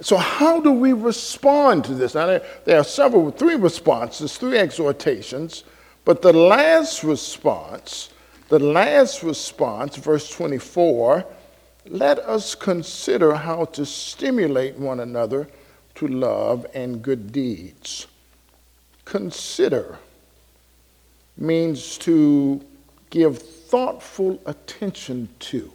So, 0.00 0.16
how 0.16 0.60
do 0.60 0.70
we 0.70 0.92
respond 0.92 1.84
to 1.86 1.94
this? 1.94 2.14
Now, 2.14 2.26
there, 2.26 2.46
there 2.64 2.78
are 2.78 2.84
several, 2.84 3.32
three 3.32 3.56
responses, 3.56 4.36
three 4.36 4.58
exhortations, 4.58 5.64
but 6.04 6.22
the 6.22 6.32
last 6.32 7.02
response, 7.02 8.10
the 8.48 8.58
last 8.58 9.22
response, 9.22 9.96
verse 9.96 10.30
24, 10.30 11.24
let 11.86 12.18
us 12.18 12.54
consider 12.54 13.34
how 13.34 13.66
to 13.66 13.86
stimulate 13.86 14.76
one 14.76 15.00
another 15.00 15.48
to 15.96 16.08
love 16.08 16.66
and 16.74 17.02
good 17.02 17.32
deeds. 17.32 18.06
Consider 19.04 19.98
means 21.36 21.96
to 21.98 22.60
give 23.10 23.38
thoughtful 23.38 24.40
attention 24.46 25.28
to. 25.38 25.72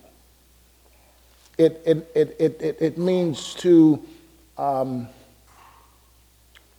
It, 1.57 1.81
it, 1.85 2.11
it, 2.15 2.35
it, 2.39 2.77
it, 2.81 2.97
means 2.97 3.53
to 3.55 4.03
um, 4.57 5.07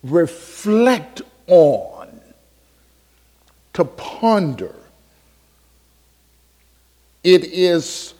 reflect 0.03 1.21
on, 1.47 2.19
to 3.73 3.85
ponder. 3.85 4.75
It 7.25 7.45
is 7.45 8.13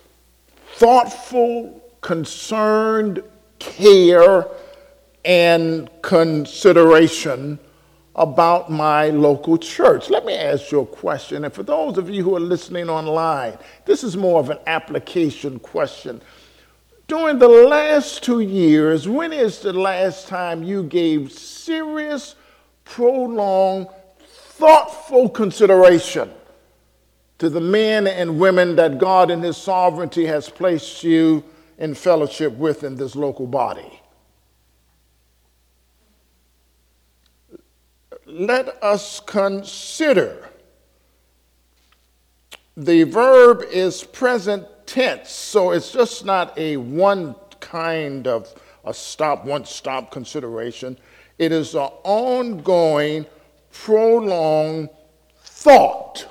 thoughtful, 0.78 1.80
concerned 2.02 3.22
care 3.60 4.48
and 5.24 5.88
consideration 6.02 7.60
about 8.16 8.72
my 8.72 9.12
local 9.12 9.60
church. 9.60 10.10
Let 10.10 10.26
me 10.26 10.34
ask 10.34 10.72
you 10.72 10.80
a 10.80 10.86
question. 10.88 11.46
And 11.46 11.54
for 11.54 11.62
those 11.62 12.00
of 12.00 12.10
you 12.10 12.24
who 12.24 12.36
are 12.36 12.40
listening 12.40 12.90
online, 12.90 13.60
this 13.86 14.04
is 14.04 14.18
more 14.18 14.40
of 14.40 14.50
an 14.50 14.58
application 14.66 15.60
question. 15.60 16.20
During 17.08 17.38
the 17.38 17.48
last 17.48 18.24
two 18.24 18.40
years, 18.40 19.08
when 19.08 19.32
is 19.32 19.60
the 19.60 19.72
last 19.72 20.28
time 20.28 20.64
you 20.64 20.82
gave 20.82 21.32
serious, 21.32 22.34
prolonged, 22.86 23.86
thoughtful 24.18 25.30
consideration 25.30 26.32
to 27.40 27.50
the 27.50 27.62
men 27.62 28.08
and 28.08 28.40
women 28.40 28.76
that 28.78 28.98
God 28.98 29.30
in 29.30 29.42
His 29.42 29.58
sovereignty 29.58 30.26
has 30.26 30.50
placed 30.50 31.04
you 31.04 31.44
in 31.78 31.94
fellowship 31.94 32.54
with 32.54 32.84
in 32.84 32.96
this 32.96 33.16
local 33.16 33.48
body? 33.48 34.02
let 38.26 38.84
us 38.84 39.20
consider. 39.22 40.50
The 42.76 43.04
verb 43.04 43.64
is 43.72 44.04
present 44.04 44.68
tense, 44.86 45.32
so 45.32 45.72
it's 45.72 45.92
just 45.92 46.26
not 46.26 46.58
a 46.58 46.78
one 46.78 47.36
kind 47.60 48.28
of 48.28 48.54
a 48.84 48.94
stop, 48.94 49.46
one 49.46 49.66
stop 49.66 50.12
consideration. 50.12 50.98
It 51.40 51.52
is 51.52 51.74
an 51.76 51.90
ongoing, 52.04 53.26
prolonged 53.72 54.90
thought, 55.40 56.28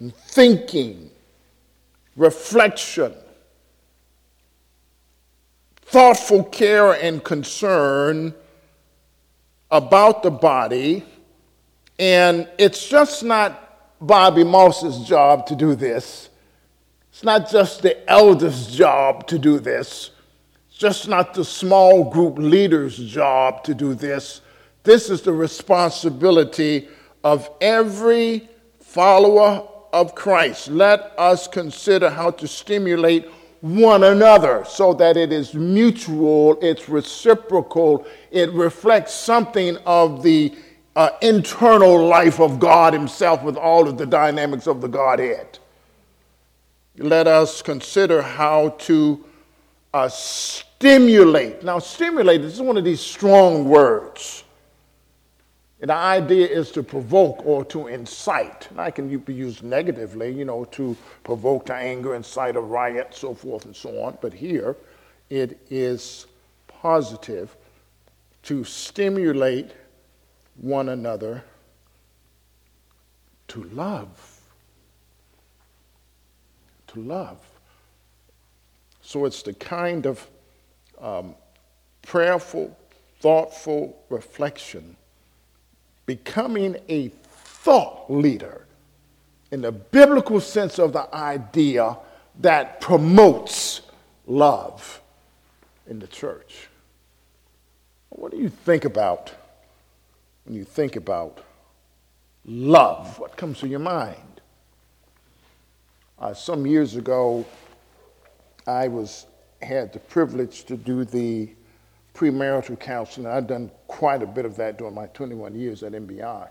thinking, 0.00 1.10
reflection, 2.16 3.14
thoughtful 5.76 6.44
care 6.44 6.92
and 6.92 7.22
concern 7.22 8.34
about 9.70 10.22
the 10.22 10.30
body, 10.30 11.04
and 11.98 12.48
it's 12.58 12.88
just 12.88 13.22
not 13.22 13.60
Bobby 14.00 14.44
Moss's 14.44 15.06
job 15.06 15.46
to 15.46 15.56
do 15.56 15.74
this. 15.74 16.28
It's 17.10 17.22
not 17.22 17.48
just 17.48 17.82
the 17.82 18.10
elder's 18.10 18.66
job 18.66 19.28
to 19.28 19.38
do 19.38 19.60
this. 19.60 20.10
It's 20.68 20.78
just 20.78 21.08
not 21.08 21.34
the 21.34 21.44
small 21.44 22.10
group 22.10 22.36
leader's 22.38 22.98
job 22.98 23.62
to 23.64 23.74
do 23.74 23.94
this. 23.94 24.40
This 24.82 25.08
is 25.08 25.22
the 25.22 25.32
responsibility 25.32 26.88
of 27.22 27.48
every 27.60 28.48
follower 28.80 29.66
of 29.94 30.14
Christ. 30.14 30.68
Let 30.68 31.12
us 31.16 31.46
consider 31.46 32.10
how 32.10 32.32
to 32.32 32.48
stimulate 32.48 33.30
one 33.60 34.02
another 34.02 34.64
so 34.66 34.92
that 34.94 35.16
it 35.16 35.32
is 35.32 35.54
mutual, 35.54 36.58
it's 36.60 36.88
reciprocal, 36.88 38.04
it 38.30 38.52
reflects 38.52 39.14
something 39.14 39.78
of 39.86 40.22
the 40.22 40.54
uh, 40.96 41.10
internal 41.22 42.06
life 42.06 42.40
of 42.40 42.58
God 42.58 42.92
Himself 42.92 43.42
with 43.42 43.56
all 43.56 43.88
of 43.88 43.96
the 43.96 44.04
dynamics 44.04 44.66
of 44.66 44.80
the 44.80 44.88
Godhead. 44.88 45.58
Let 46.98 47.26
us 47.26 47.62
consider 47.62 48.20
how 48.20 48.70
to 48.80 49.24
uh, 49.94 50.08
stimulate. 50.08 51.62
Now, 51.62 51.78
stimulate 51.78 52.42
is 52.42 52.60
one 52.60 52.76
of 52.76 52.84
these 52.84 53.00
strong 53.00 53.64
words. 53.64 54.43
And 55.84 55.90
the 55.90 55.96
idea 55.96 56.46
is 56.46 56.70
to 56.70 56.82
provoke 56.82 57.44
or 57.44 57.62
to 57.66 57.88
incite. 57.88 58.68
And 58.70 58.80
I 58.80 58.90
can 58.90 59.18
be 59.18 59.34
used 59.34 59.62
negatively, 59.62 60.32
you 60.32 60.46
know, 60.46 60.64
to 60.64 60.96
provoke 61.24 61.66
to 61.66 61.74
anger, 61.74 62.14
incite 62.14 62.56
a 62.56 62.60
riot, 62.60 63.08
so 63.14 63.34
forth 63.34 63.66
and 63.66 63.76
so 63.76 64.02
on. 64.02 64.16
But 64.22 64.32
here, 64.32 64.76
it 65.28 65.60
is 65.68 66.24
positive 66.68 67.54
to 68.44 68.64
stimulate 68.64 69.72
one 70.56 70.88
another 70.88 71.44
to 73.48 73.64
love. 73.64 74.40
To 76.86 77.00
love. 77.02 77.40
So 79.02 79.26
it's 79.26 79.42
the 79.42 79.52
kind 79.52 80.06
of 80.06 80.26
um, 80.98 81.34
prayerful, 82.00 82.74
thoughtful 83.20 84.02
reflection 84.08 84.96
becoming 86.06 86.76
a 86.88 87.08
thought 87.08 88.10
leader 88.10 88.66
in 89.50 89.62
the 89.62 89.72
biblical 89.72 90.40
sense 90.40 90.78
of 90.78 90.92
the 90.92 91.14
idea 91.14 91.96
that 92.40 92.80
promotes 92.80 93.82
love 94.26 95.00
in 95.86 95.98
the 95.98 96.06
church. 96.06 96.68
What 98.08 98.32
do 98.32 98.38
you 98.38 98.48
think 98.48 98.84
about 98.84 99.32
when 100.44 100.54
you 100.54 100.64
think 100.64 100.96
about 100.96 101.40
love? 102.44 103.18
What 103.18 103.36
comes 103.36 103.60
to 103.60 103.68
your 103.68 103.80
mind? 103.80 104.40
Uh, 106.18 106.34
some 106.34 106.66
years 106.66 106.96
ago, 106.96 107.44
I 108.66 108.88
was 108.88 109.26
had 109.62 109.92
the 109.92 109.98
privilege 109.98 110.64
to 110.64 110.76
do 110.76 111.04
the 111.04 111.50
premarital 112.14 112.78
counseling. 112.78 113.26
I've 113.26 113.46
done 113.46 113.70
quite 113.88 114.22
a 114.22 114.26
bit 114.26 114.44
of 114.44 114.56
that 114.56 114.78
during 114.78 114.94
my 114.94 115.06
21 115.06 115.54
years 115.54 115.82
at 115.82 115.92
MBI. 115.92 116.48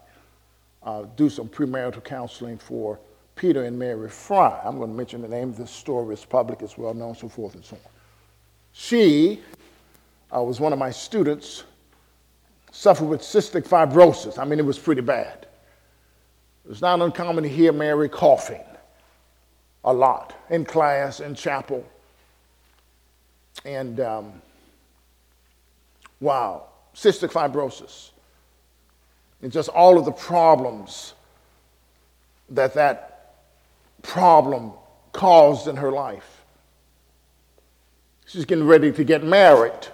Uh, 0.83 1.05
do 1.15 1.29
some 1.29 1.47
premarital 1.47 2.03
counseling 2.03 2.57
for 2.57 2.99
Peter 3.35 3.63
and 3.63 3.79
Mary 3.79 4.09
Fry. 4.09 4.59
I'm 4.63 4.77
going 4.77 4.91
to 4.91 4.95
mention 4.95 5.21
the 5.21 5.27
name 5.27 5.49
of 5.49 5.57
this 5.57 5.71
story. 5.71 6.13
It's 6.13 6.25
public, 6.25 6.61
it's 6.61 6.77
well 6.77 6.93
known, 6.93 7.15
so 7.15 7.29
forth 7.29 7.55
and 7.55 7.63
so 7.63 7.77
on. 7.77 7.91
She 8.73 9.39
uh, 10.35 10.43
was 10.43 10.59
one 10.59 10.73
of 10.73 10.79
my 10.79 10.91
students, 10.91 11.63
suffered 12.71 13.05
with 13.05 13.21
cystic 13.21 13.67
fibrosis. 13.67 14.37
I 14.37 14.45
mean, 14.45 14.59
it 14.59 14.65
was 14.65 14.77
pretty 14.77 15.01
bad. 15.01 15.47
It 16.65 16.69
was 16.69 16.81
not 16.81 17.01
uncommon 17.01 17.43
to 17.43 17.49
hear 17.49 17.71
Mary 17.71 18.09
coughing 18.09 18.63
a 19.85 19.93
lot 19.93 20.33
in 20.49 20.65
class, 20.65 21.19
in 21.19 21.35
chapel. 21.35 21.85
And 23.65 23.99
um, 23.99 24.41
Wow. 26.23 26.67
Cystic 26.95 27.33
fibrosis. 27.33 28.11
And 29.41 29.51
just 29.51 29.67
all 29.67 29.99
of 29.99 30.05
the 30.05 30.13
problems 30.13 31.15
that 32.51 32.75
that 32.75 33.35
problem 34.03 34.71
caused 35.11 35.67
in 35.67 35.75
her 35.75 35.91
life. 35.91 36.45
She's 38.25 38.45
getting 38.45 38.65
ready 38.65 38.93
to 38.93 39.03
get 39.03 39.25
married. 39.25 39.87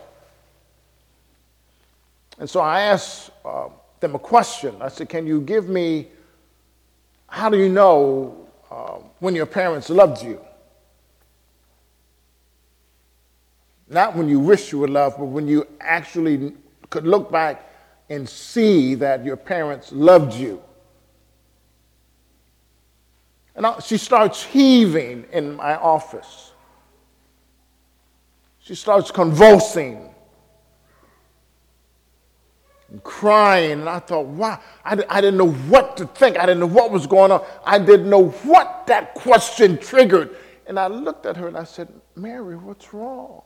And 2.37 2.47
so 2.47 2.59
I 2.59 2.81
asked 2.81 3.31
uh, 3.43 3.69
them 3.99 4.13
a 4.13 4.19
question. 4.19 4.75
I 4.81 4.89
said, 4.89 5.09
Can 5.09 5.25
you 5.25 5.41
give 5.41 5.67
me, 5.67 6.09
how 7.27 7.49
do 7.49 7.57
you 7.57 7.69
know 7.69 8.47
uh, 8.69 8.99
when 9.17 9.33
your 9.33 9.47
parents 9.47 9.89
loved 9.89 10.23
you? 10.23 10.39
Not 13.89 14.15
when 14.15 14.29
you 14.29 14.39
wish 14.39 14.71
you 14.71 14.79
were 14.79 14.87
loved, 14.87 15.17
but 15.17 15.25
when 15.25 15.47
you 15.47 15.65
actually 15.79 16.53
could 16.89 17.07
look 17.07 17.31
back 17.31 17.65
and 18.09 18.27
see 18.27 18.95
that 18.95 19.25
your 19.25 19.35
parents 19.35 19.91
loved 19.91 20.33
you. 20.33 20.61
And 23.55 23.65
she 23.83 23.97
starts 23.97 24.43
heaving 24.43 25.25
in 25.31 25.55
my 25.55 25.75
office. 25.75 26.53
She 28.59 28.75
starts 28.75 29.11
convulsing 29.11 30.13
and 32.89 33.03
crying. 33.03 33.81
And 33.81 33.89
I 33.89 33.99
thought, 33.99 34.27
wow, 34.27 34.61
I, 34.85 35.03
I 35.09 35.21
didn't 35.21 35.37
know 35.37 35.51
what 35.51 35.97
to 35.97 36.05
think. 36.05 36.37
I 36.37 36.45
didn't 36.45 36.59
know 36.59 36.67
what 36.67 36.91
was 36.91 37.07
going 37.07 37.31
on. 37.31 37.43
I 37.65 37.79
didn't 37.79 38.09
know 38.09 38.29
what 38.29 38.85
that 38.87 39.15
question 39.15 39.77
triggered. 39.77 40.37
And 40.67 40.79
I 40.79 40.87
looked 40.87 41.25
at 41.25 41.35
her 41.37 41.47
and 41.47 41.57
I 41.57 41.63
said, 41.63 41.91
Mary, 42.15 42.55
what's 42.55 42.93
wrong? 42.93 43.41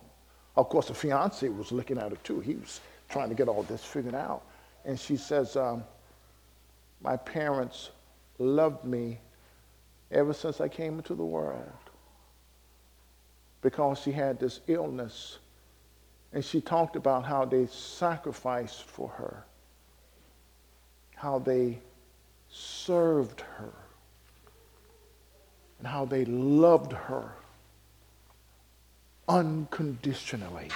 Of 0.56 0.70
course, 0.70 0.88
the 0.88 0.94
fiance 0.94 1.48
was 1.50 1.72
looking 1.72 1.98
at 1.98 2.12
her 2.12 2.18
too. 2.18 2.40
He 2.40 2.56
was 2.56 2.80
trying 3.10 3.30
to 3.30 3.36
get 3.36 3.48
all 3.48 3.64
this 3.64 3.84
figured 3.84 4.16
out. 4.16 4.44
And 4.86 5.00
she 5.00 5.18
says, 5.18 5.56
um, 5.56 5.84
My 7.02 7.18
parents 7.18 7.90
loved 8.38 8.86
me 8.86 9.20
ever 10.12 10.34
since 10.34 10.62
I 10.62 10.68
came 10.68 10.98
into 10.98 11.16
the 11.16 11.26
world 11.26 11.72
because 13.62 14.00
she 14.00 14.12
had 14.12 14.40
this 14.40 14.60
illness. 14.68 15.40
And 16.34 16.44
she 16.44 16.62
talked 16.62 16.96
about 16.96 17.26
how 17.26 17.46
they 17.46 17.68
sacrificed 17.68 18.84
for 18.84 19.08
her, 19.10 19.46
how 21.16 21.40
they 21.40 21.80
served 22.50 23.42
her, 23.42 23.74
and 25.78 25.88
how 25.88 26.06
they 26.06 26.26
loved 26.26 26.92
her 26.92 27.34
unconditionally. 29.28 30.70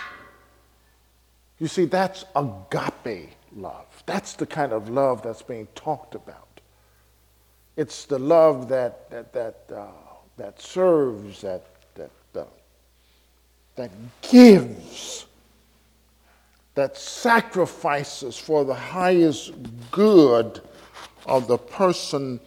You 1.60 1.68
see, 1.68 1.86
that's 1.86 2.26
agape 2.36 3.32
love. 3.56 4.04
That's 4.06 4.34
the 4.34 4.46
kind 4.46 4.74
of 4.74 4.90
love 4.90 5.22
that's 5.22 5.42
being 5.42 5.68
talked 5.76 6.16
about. 6.16 6.62
It's 7.76 8.06
the 8.06 8.20
love 8.20 8.70
that, 8.70 9.10
that, 9.12 9.34
that, 9.34 9.64
uh, 9.76 9.88
that 10.38 10.62
serves, 10.62 11.42
that, 11.42 11.64
that, 11.96 12.12
uh, 12.36 12.44
that 13.76 13.92
gives, 14.22 15.26
that 16.76 16.98
sacrifices 16.98 18.38
for 18.38 18.66
the 18.66 18.74
highest 18.74 19.54
good 19.92 20.62
of 21.26 21.48
the 21.48 21.58
person 21.58 22.40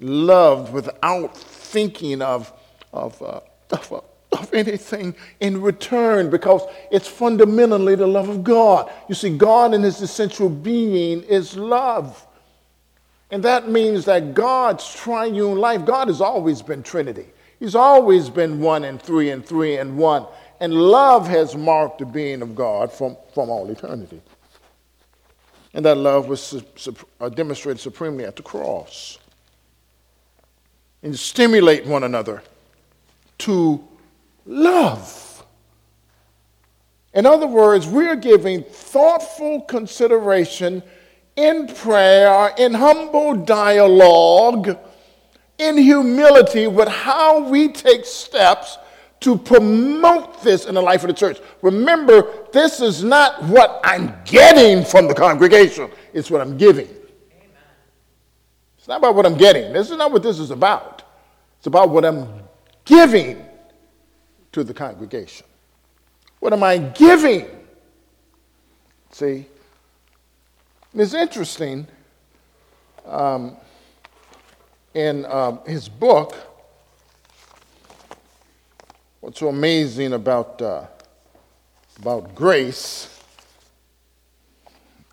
loved 0.00 0.72
without 0.72 1.36
thinking 1.36 2.22
of, 2.22 2.52
of, 2.92 3.20
uh, 3.20 3.40
of, 3.70 4.04
of 4.40 4.52
anything 4.54 5.14
in 5.40 5.60
return 5.60 6.30
because 6.30 6.62
it's 6.90 7.08
fundamentally 7.08 7.94
the 7.94 8.06
love 8.06 8.28
of 8.28 8.44
God. 8.44 8.90
You 9.08 9.14
see, 9.14 9.36
God 9.36 9.74
in 9.74 9.82
his 9.82 10.00
essential 10.00 10.48
being 10.48 11.22
is 11.24 11.56
love. 11.56 12.26
And 13.30 13.42
that 13.42 13.68
means 13.68 14.04
that 14.06 14.34
God's 14.34 14.92
triune 14.94 15.58
life, 15.58 15.84
God 15.84 16.08
has 16.08 16.20
always 16.20 16.62
been 16.62 16.82
Trinity. 16.82 17.26
He's 17.58 17.74
always 17.74 18.30
been 18.30 18.60
one 18.60 18.84
and 18.84 19.00
three 19.00 19.30
and 19.30 19.44
three 19.44 19.76
and 19.76 19.98
one. 19.98 20.26
And 20.60 20.72
love 20.72 21.26
has 21.28 21.54
marked 21.54 21.98
the 21.98 22.06
being 22.06 22.42
of 22.42 22.54
God 22.54 22.92
from, 22.92 23.16
from 23.34 23.50
all 23.50 23.68
eternity. 23.70 24.20
And 25.74 25.84
that 25.84 25.96
love 25.96 26.28
was 26.28 26.62
uh, 27.20 27.28
demonstrated 27.28 27.80
supremely 27.80 28.24
at 28.24 28.36
the 28.36 28.42
cross. 28.42 29.18
And 31.02 31.16
stimulate 31.16 31.86
one 31.86 32.02
another 32.02 32.42
to 33.38 33.86
love. 34.48 35.44
In 37.12 37.26
other 37.26 37.46
words, 37.46 37.86
we're 37.86 38.16
giving 38.16 38.64
thoughtful 38.64 39.62
consideration 39.62 40.82
in 41.36 41.68
prayer, 41.68 42.52
in 42.58 42.74
humble 42.74 43.34
dialogue, 43.34 44.76
in 45.58 45.76
humility 45.76 46.66
with 46.66 46.88
how 46.88 47.48
we 47.48 47.68
take 47.68 48.04
steps 48.04 48.78
to 49.20 49.36
promote 49.36 50.42
this 50.42 50.66
in 50.66 50.74
the 50.74 50.80
life 50.82 51.02
of 51.02 51.08
the 51.08 51.14
church. 51.14 51.38
Remember, 51.62 52.46
this 52.52 52.80
is 52.80 53.02
not 53.02 53.42
what 53.44 53.80
I'm 53.82 54.14
getting 54.24 54.84
from 54.84 55.08
the 55.08 55.14
congregation, 55.14 55.90
it's 56.12 56.30
what 56.30 56.40
I'm 56.40 56.56
giving. 56.56 56.86
Amen. 56.86 57.50
It's 58.78 58.88
not 58.88 58.98
about 58.98 59.14
what 59.14 59.26
I'm 59.26 59.36
getting. 59.36 59.72
This 59.72 59.90
is 59.90 59.96
not 59.96 60.12
what 60.12 60.22
this 60.22 60.38
is 60.38 60.50
about. 60.50 61.02
It's 61.58 61.66
about 61.66 61.90
what 61.90 62.04
I'm 62.04 62.28
giving 62.84 63.47
to 64.52 64.64
the 64.64 64.74
congregation. 64.74 65.46
What 66.40 66.52
am 66.52 66.62
I 66.62 66.78
giving? 66.78 67.46
See? 69.10 69.46
And 70.92 71.02
It's 71.02 71.14
interesting. 71.14 71.86
Um, 73.06 73.56
in 74.94 75.24
um, 75.26 75.60
his 75.66 75.88
book, 75.88 76.34
what's 79.20 79.40
so 79.40 79.48
amazing 79.48 80.12
about, 80.12 80.60
uh, 80.60 80.86
about 82.00 82.34
grace, 82.34 83.20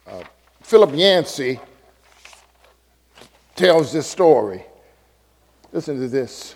uh, 0.08 0.24
Philip 0.62 0.92
Yancey 0.94 1.60
tells 3.56 3.94
this 3.94 4.08
story. 4.08 4.64
Listen 5.72 6.00
to 6.00 6.08
this. 6.08 6.56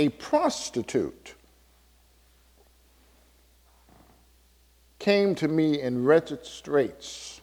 A 0.00 0.08
prostitute 0.08 1.34
came 4.98 5.34
to 5.34 5.46
me 5.46 5.78
in 5.78 6.06
wretched 6.06 6.46
straits, 6.46 7.42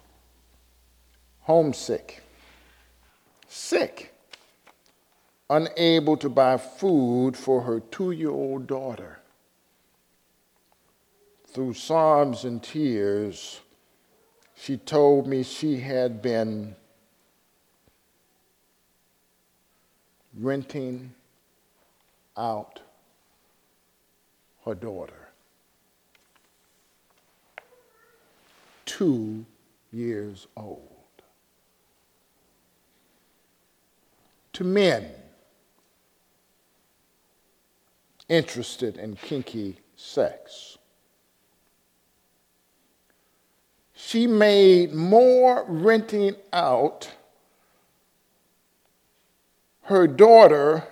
homesick, 1.42 2.24
sick, 3.48 4.12
unable 5.52 6.18
to 6.18 6.30
buy 6.30 6.58
food 6.58 7.38
for 7.38 7.62
her 7.62 7.80
two 7.80 8.10
year 8.10 8.32
old 8.32 8.66
daughter. 8.66 9.20
Through 11.50 11.76
sobs 11.76 12.44
and 12.44 12.64
tears, 12.64 13.62
she 14.56 14.78
told 14.78 15.28
me 15.28 15.44
she 15.44 15.82
had 15.82 16.24
been 16.24 16.76
renting 20.34 21.14
out 22.38 22.82
her 24.66 24.76
daughter. 24.76 25.28
two 28.98 29.46
years 29.92 30.48
old. 30.58 30.82
To 34.54 34.64
men 34.64 35.12
interested 38.28 38.98
in 38.98 39.16
kinky 39.16 39.78
sex, 39.96 40.80
she 43.94 44.26
made 44.26 44.94
more 44.94 45.64
renting 45.68 46.36
out 46.52 47.12
her 49.84 50.08
daughter 50.08 50.84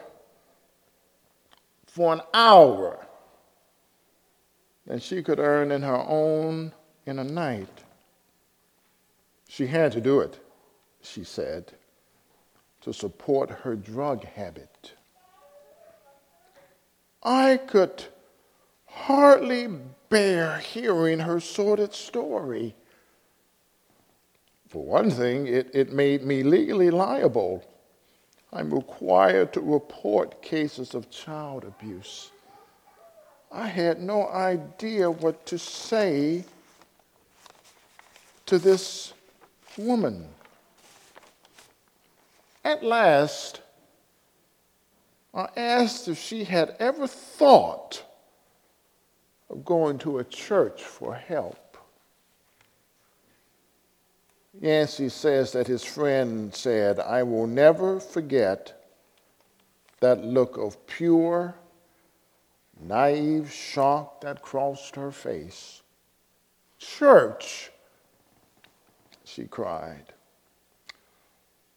for 1.95 2.11
an 2.11 2.19
hour 2.33 3.07
than 4.85 4.99
she 4.99 5.23
could 5.23 5.39
earn 5.39 5.71
in 5.71 5.81
her 5.81 6.03
own 6.09 6.73
in 7.05 7.19
a 7.19 7.23
night. 7.23 7.85
She 9.47 9.67
had 9.67 9.93
to 9.93 10.01
do 10.01 10.19
it, 10.19 10.37
she 11.01 11.23
said, 11.23 11.71
to 12.81 12.91
support 12.91 13.49
her 13.49 13.77
drug 13.77 14.25
habit. 14.25 14.91
I 17.23 17.55
could 17.55 18.03
hardly 18.87 19.69
bear 20.09 20.57
hearing 20.57 21.19
her 21.19 21.39
sordid 21.39 21.93
story. 21.93 22.75
For 24.67 24.83
one 24.83 25.11
thing, 25.11 25.47
it, 25.47 25.73
it 25.73 25.93
made 25.93 26.23
me 26.23 26.43
legally 26.43 26.89
liable. 26.89 27.63
I'm 28.55 28.73
required 28.73 29.51
to 29.53 29.59
report 29.59 30.41
cases 30.41 30.95
of 30.95 31.11
child 31.11 31.65
abuse. 31.65 32.31
I 33.51 33.67
had 33.67 34.01
no 34.01 34.29
idea 34.29 35.11
what 35.11 35.45
to 35.47 35.59
say 35.59 36.45
to 38.45 38.57
this 38.57 39.13
woman. 39.77 40.29
At 42.63 42.81
last, 42.81 43.59
I 45.33 45.49
asked 45.57 46.07
if 46.07 46.17
she 46.17 46.45
had 46.45 46.77
ever 46.79 47.07
thought 47.07 48.05
of 49.49 49.65
going 49.65 49.97
to 49.99 50.19
a 50.19 50.23
church 50.23 50.81
for 50.81 51.13
help. 51.13 51.57
Yancey 54.61 55.09
says 55.09 55.51
that 55.51 55.67
his 55.67 55.83
friend 55.83 56.53
said, 56.53 56.99
I 56.99 57.23
will 57.23 57.47
never 57.47 57.99
forget 57.99 58.85
that 59.99 60.23
look 60.23 60.57
of 60.57 60.85
pure, 60.87 61.55
naive 62.79 63.51
shock 63.51 64.21
that 64.21 64.41
crossed 64.41 64.95
her 64.95 65.11
face. 65.11 65.81
Church 66.77 67.71
she 69.23 69.45
cried. 69.45 70.05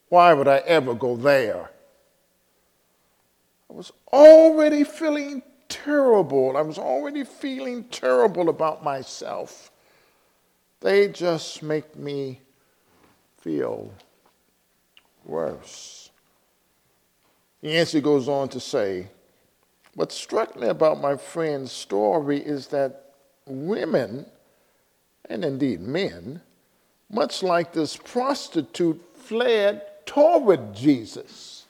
Why 0.08 0.32
would 0.32 0.48
I 0.48 0.58
ever 0.58 0.94
go 0.94 1.16
there? 1.16 1.70
I 3.68 3.72
was 3.72 3.92
already 4.12 4.84
feeling 4.84 5.42
terrible. 5.68 6.56
I 6.56 6.62
was 6.62 6.78
already 6.78 7.24
feeling 7.24 7.84
terrible 7.84 8.48
about 8.48 8.84
myself. 8.84 9.70
They 10.80 11.08
just 11.08 11.62
make 11.62 11.96
me 11.96 12.40
feel 13.40 13.92
worse. 15.24 16.10
Yancey 17.60 18.00
goes 18.00 18.28
on 18.28 18.48
to 18.50 18.60
say, 18.60 19.08
What 19.94 20.12
struck 20.12 20.56
me 20.58 20.68
about 20.68 21.00
my 21.00 21.16
friend's 21.16 21.72
story 21.72 22.38
is 22.38 22.68
that 22.68 23.12
women, 23.46 24.26
and 25.28 25.44
indeed 25.44 25.80
men, 25.80 26.40
much 27.10 27.42
like 27.42 27.72
this 27.72 27.96
prostitute 27.96 29.00
fled 29.16 29.82
toward 30.06 30.74
Jesus, 30.74 31.66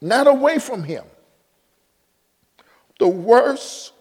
not 0.00 0.26
away 0.26 0.58
from 0.58 0.84
him. 0.84 1.04
The 2.98 3.08
worse 3.08 3.92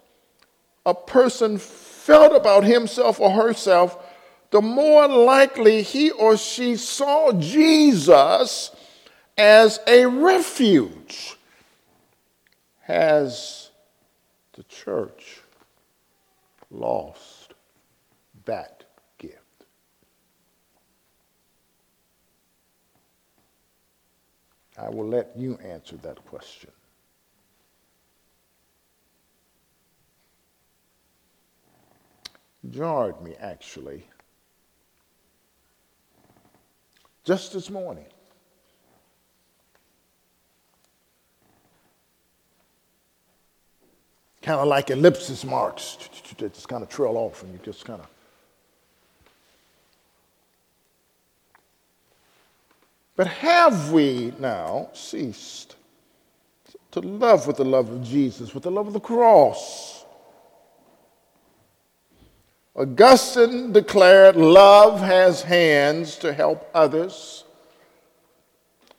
a 0.85 0.93
person 0.93 1.57
felt 1.57 2.35
about 2.35 2.63
himself 2.63 3.19
or 3.19 3.31
herself, 3.31 3.97
the 4.51 4.61
more 4.61 5.07
likely 5.07 5.81
he 5.81 6.09
or 6.11 6.37
she 6.37 6.75
saw 6.75 7.31
Jesus 7.33 8.71
as 9.37 9.79
a 9.87 10.05
refuge. 10.05 11.35
Has 12.81 13.69
the 14.53 14.63
church 14.63 15.41
lost 16.71 17.53
that 18.45 18.83
gift? 19.19 19.37
I 24.77 24.89
will 24.89 25.07
let 25.07 25.31
you 25.37 25.59
answer 25.63 25.97
that 25.97 26.25
question. 26.25 26.71
Jarred 32.71 33.21
me, 33.21 33.35
actually, 33.39 34.03
just 37.29 37.53
this 37.53 37.69
morning. 37.69 38.07
Kind 44.41 44.59
of 44.59 44.67
like 44.67 44.89
ellipsis 44.89 45.45
marks, 45.45 46.09
that 46.39 46.55
just 46.55 46.67
kind 46.67 46.81
of 46.81 46.89
trail 46.89 47.15
off 47.17 47.43
and 47.43 47.53
you 47.53 47.59
just 47.63 47.85
kind 47.85 48.01
of 48.01 48.07
But 53.15 53.27
have 53.27 53.91
we 53.91 54.33
now 54.39 54.89
ceased 54.93 55.75
to 56.89 56.99
love 57.01 57.45
with 57.45 57.57
the 57.57 57.65
love 57.65 57.91
of 57.91 58.01
Jesus, 58.01 58.55
with 58.55 58.63
the 58.63 58.71
love 58.71 58.87
of 58.87 58.93
the 58.93 58.99
cross? 58.99 59.98
Augustine 62.79 63.73
declared 63.73 64.37
love 64.37 65.01
has 65.01 65.41
hands 65.41 66.15
to 66.15 66.31
help 66.31 66.69
others, 66.73 67.43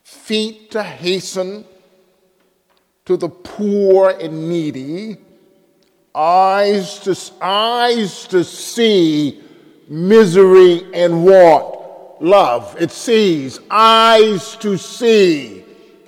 feet 0.03 0.69
to 0.69 0.83
hasten 0.83 1.65
to 3.05 3.17
the 3.17 3.27
poor 3.27 4.11
and 4.11 4.47
needy, 4.47 5.17
eyes 6.13 6.99
to, 6.99 7.17
eyes 7.41 8.27
to 8.27 8.43
see 8.43 9.41
misery 9.89 10.85
and 10.93 11.25
want 11.25 12.21
love. 12.21 12.79
It 12.79 12.91
sees, 12.91 13.59
eyes 13.71 14.57
to 14.57 14.77
see, 14.77 15.65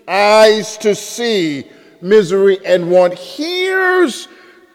eyes 0.08 0.78
to 0.78 0.94
see 0.94 1.68
misery 2.02 2.64
and 2.64 2.92
want, 2.92 3.16
hears 3.16 4.28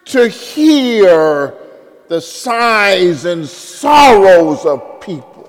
to 0.03 0.27
hear 0.27 1.55
the 2.09 2.19
sighs 2.19 3.25
and 3.25 3.47
sorrows 3.47 4.65
of 4.65 4.99
people. 4.99 5.45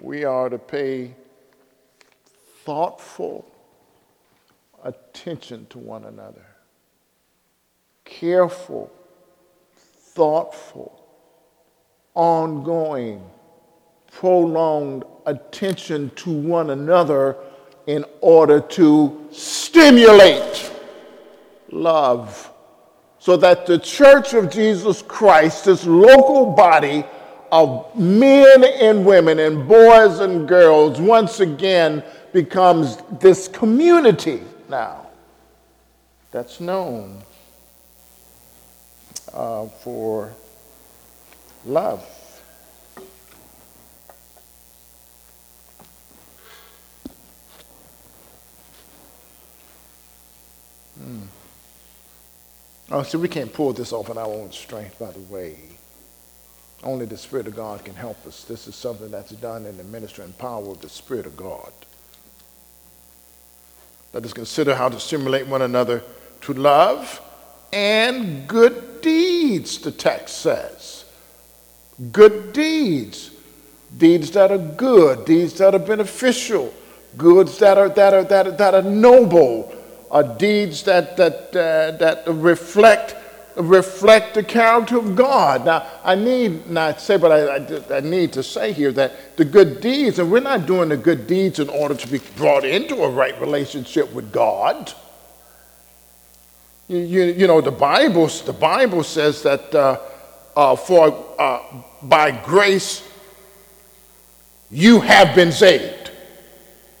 We 0.00 0.24
are 0.24 0.48
to 0.48 0.56
pay 0.56 1.16
thoughtful 2.64 3.44
attention 4.84 5.66
to 5.70 5.78
one 5.78 6.04
another, 6.04 6.46
careful, 8.04 8.90
thoughtful, 9.74 11.04
ongoing, 12.14 13.20
prolonged 14.12 15.02
attention 15.26 16.10
to 16.16 16.30
one 16.30 16.70
another 16.70 17.36
in 17.88 18.04
order 18.20 18.60
to 18.60 19.28
stimulate 19.32 20.70
love 21.72 22.49
so 23.20 23.36
that 23.36 23.66
the 23.66 23.78
church 23.78 24.32
of 24.32 24.50
Jesus 24.50 25.02
Christ, 25.02 25.66
this 25.66 25.86
local 25.86 26.46
body 26.52 27.04
of 27.52 27.94
men 27.94 28.64
and 28.64 29.04
women 29.04 29.38
and 29.38 29.68
boys 29.68 30.20
and 30.20 30.48
girls, 30.48 30.98
once 31.00 31.40
again 31.40 32.02
becomes 32.32 32.96
this 33.20 33.46
community 33.46 34.42
now 34.68 35.06
that's 36.30 36.60
known 36.60 37.22
uh, 39.34 39.66
for 39.66 40.32
love. 41.66 42.06
Oh, 52.90 53.02
see, 53.02 53.18
we 53.18 53.28
can't 53.28 53.52
pull 53.52 53.72
this 53.72 53.92
off 53.92 54.10
in 54.10 54.18
our 54.18 54.26
own 54.26 54.50
strength, 54.50 54.98
by 54.98 55.12
the 55.12 55.20
way. 55.20 55.56
Only 56.82 57.06
the 57.06 57.16
Spirit 57.16 57.46
of 57.46 57.54
God 57.54 57.84
can 57.84 57.94
help 57.94 58.26
us. 58.26 58.44
This 58.44 58.66
is 58.66 58.74
something 58.74 59.10
that's 59.10 59.32
done 59.32 59.66
in 59.66 59.76
the 59.76 59.84
ministry 59.84 60.24
and 60.24 60.36
power 60.38 60.68
of 60.70 60.80
the 60.80 60.88
Spirit 60.88 61.26
of 61.26 61.36
God. 61.36 61.72
Let 64.12 64.24
us 64.24 64.32
consider 64.32 64.74
how 64.74 64.88
to 64.88 64.98
stimulate 64.98 65.46
one 65.46 65.62
another 65.62 66.02
to 66.42 66.52
love 66.52 67.20
and 67.72 68.48
good 68.48 69.00
deeds, 69.02 69.78
the 69.78 69.92
text 69.92 70.38
says. 70.38 71.04
Good 72.10 72.52
deeds. 72.52 73.30
Deeds 73.96 74.30
that 74.32 74.50
are 74.50 74.58
good, 74.58 75.24
deeds 75.24 75.54
that 75.54 75.74
are 75.74 75.80
beneficial, 75.80 76.72
goods 77.16 77.58
that 77.58 77.76
are, 77.76 77.88
that 77.88 78.14
are, 78.14 78.24
that 78.24 78.46
are, 78.46 78.52
that 78.52 78.74
are 78.74 78.82
noble, 78.82 79.74
are 80.10 80.24
deeds 80.24 80.82
that, 80.82 81.16
that, 81.16 81.56
uh, 81.56 81.96
that 81.98 82.24
reflect, 82.26 83.14
reflect 83.56 84.34
the 84.34 84.42
character 84.42 84.98
of 84.98 85.14
God. 85.14 85.64
Now, 85.64 85.86
I 86.02 86.16
need 86.16 86.68
not 86.68 87.00
say, 87.00 87.16
but 87.16 87.30
I, 87.30 87.56
I, 87.56 87.98
I 87.98 88.00
need 88.00 88.32
to 88.32 88.42
say 88.42 88.72
here 88.72 88.90
that 88.92 89.36
the 89.36 89.44
good 89.44 89.80
deeds, 89.80 90.18
and 90.18 90.30
we're 90.30 90.40
not 90.40 90.66
doing 90.66 90.88
the 90.88 90.96
good 90.96 91.26
deeds 91.26 91.60
in 91.60 91.68
order 91.68 91.94
to 91.94 92.08
be 92.08 92.18
brought 92.36 92.64
into 92.64 92.96
a 93.02 93.08
right 93.08 93.40
relationship 93.40 94.12
with 94.12 94.32
God. 94.32 94.92
You, 96.88 96.98
you, 96.98 97.22
you 97.24 97.46
know, 97.46 97.60
the 97.60 97.70
Bible, 97.70 98.26
the 98.26 98.52
Bible 98.52 99.04
says 99.04 99.42
that 99.42 99.72
uh, 99.72 100.00
uh, 100.56 100.74
for 100.74 101.36
uh, 101.38 101.62
by 102.02 102.32
grace 102.32 103.06
you 104.72 105.00
have 105.00 105.36
been 105.36 105.52
saved. 105.52 106.10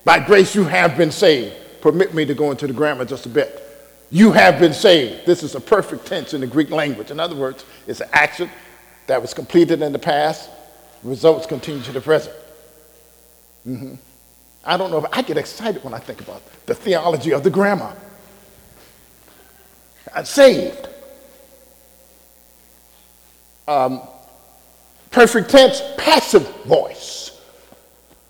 By 0.04 0.20
grace 0.20 0.54
you 0.54 0.64
have 0.64 0.96
been 0.96 1.10
saved 1.10 1.59
permit 1.80 2.14
me 2.14 2.24
to 2.24 2.34
go 2.34 2.50
into 2.50 2.66
the 2.66 2.72
grammar 2.72 3.04
just 3.04 3.26
a 3.26 3.28
bit. 3.28 3.66
You 4.10 4.32
have 4.32 4.58
been 4.58 4.72
saved. 4.72 5.24
This 5.24 5.42
is 5.42 5.54
a 5.54 5.60
perfect 5.60 6.06
tense 6.06 6.34
in 6.34 6.40
the 6.40 6.46
Greek 6.46 6.70
language. 6.70 7.10
In 7.10 7.20
other 7.20 7.36
words, 7.36 7.64
it's 7.86 8.00
an 8.00 8.08
action 8.12 8.50
that 9.06 9.20
was 9.20 9.34
completed 9.34 9.82
in 9.82 9.92
the 9.92 9.98
past, 9.98 10.50
results 11.02 11.46
continue 11.46 11.82
to 11.82 11.92
the 11.92 12.00
present. 12.00 12.34
Mm-hmm. 13.66 13.94
I 14.64 14.76
don't 14.76 14.90
know 14.90 14.98
if 14.98 15.06
I 15.12 15.22
get 15.22 15.36
excited 15.36 15.82
when 15.82 15.94
I 15.94 15.98
think 15.98 16.20
about 16.20 16.42
the 16.66 16.74
theology 16.74 17.32
of 17.32 17.42
the 17.42 17.50
grammar. 17.50 17.94
I'm 20.14 20.24
saved. 20.24 20.88
Um, 23.66 24.02
perfect 25.10 25.50
tense, 25.50 25.82
passive 25.96 26.48
voice. 26.64 27.29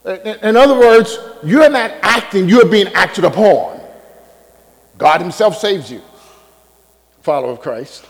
In 0.05 0.57
other 0.57 0.79
words, 0.79 1.19
you're 1.45 1.69
not 1.69 1.91
acting, 2.03 2.49
you're 2.49 2.67
being 2.67 2.89
acted 2.89 3.25
upon. 3.25 3.81
God 4.97 5.21
Himself 5.21 5.59
saves 5.59 5.91
you, 5.91 6.03
follower 7.23 7.53
of 7.53 7.61
Christ. 7.61 8.07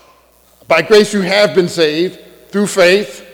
By 0.67 0.81
grace 0.81 1.13
you 1.13 1.21
have 1.21 1.53
been 1.53 1.67
saved 1.67 2.19
through 2.49 2.67
faith, 2.67 3.27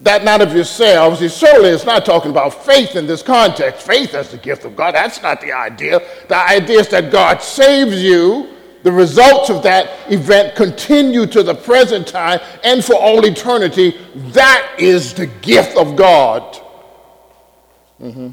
that 0.00 0.24
not 0.24 0.40
of 0.40 0.52
yourselves. 0.52 1.20
It 1.22 1.30
certainly 1.30 1.70
is 1.70 1.84
not 1.84 2.04
talking 2.04 2.30
about 2.30 2.64
faith 2.64 2.96
in 2.96 3.06
this 3.06 3.22
context. 3.22 3.86
Faith 3.86 4.14
as 4.14 4.30
the 4.30 4.38
gift 4.38 4.64
of 4.64 4.74
God, 4.74 4.94
that's 4.94 5.22
not 5.22 5.40
the 5.40 5.52
idea. 5.52 6.00
The 6.28 6.36
idea 6.36 6.80
is 6.80 6.88
that 6.88 7.12
God 7.12 7.42
saves 7.42 8.02
you. 8.02 8.56
The 8.82 8.90
results 8.90 9.50
of 9.50 9.62
that 9.64 9.90
event 10.10 10.56
continue 10.56 11.26
to 11.26 11.42
the 11.42 11.54
present 11.54 12.08
time 12.08 12.40
and 12.64 12.82
for 12.82 12.94
all 12.94 13.24
eternity. 13.26 13.98
That 14.32 14.74
is 14.78 15.12
the 15.12 15.26
gift 15.26 15.76
of 15.76 15.96
God. 15.96 16.58
Mm-hmm. 18.00 18.30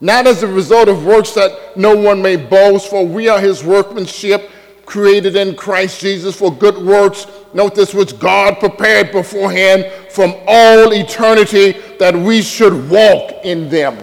Not 0.00 0.26
as 0.26 0.42
a 0.42 0.46
result 0.46 0.88
of 0.88 1.04
works 1.04 1.32
that 1.34 1.76
no 1.76 1.94
one 1.96 2.22
may 2.22 2.36
boast, 2.36 2.88
for 2.88 3.06
we 3.06 3.28
are 3.28 3.40
his 3.40 3.62
workmanship, 3.62 4.50
created 4.86 5.36
in 5.36 5.54
Christ 5.54 6.00
Jesus 6.00 6.34
for 6.36 6.52
good 6.52 6.76
works. 6.76 7.26
Note 7.54 7.74
this, 7.74 7.94
which 7.94 8.18
God 8.18 8.58
prepared 8.58 9.12
beforehand 9.12 9.86
from 10.10 10.34
all 10.46 10.92
eternity 10.92 11.72
that 11.98 12.14
we 12.14 12.42
should 12.42 12.90
walk 12.90 13.44
in 13.44 13.68
them. 13.68 13.98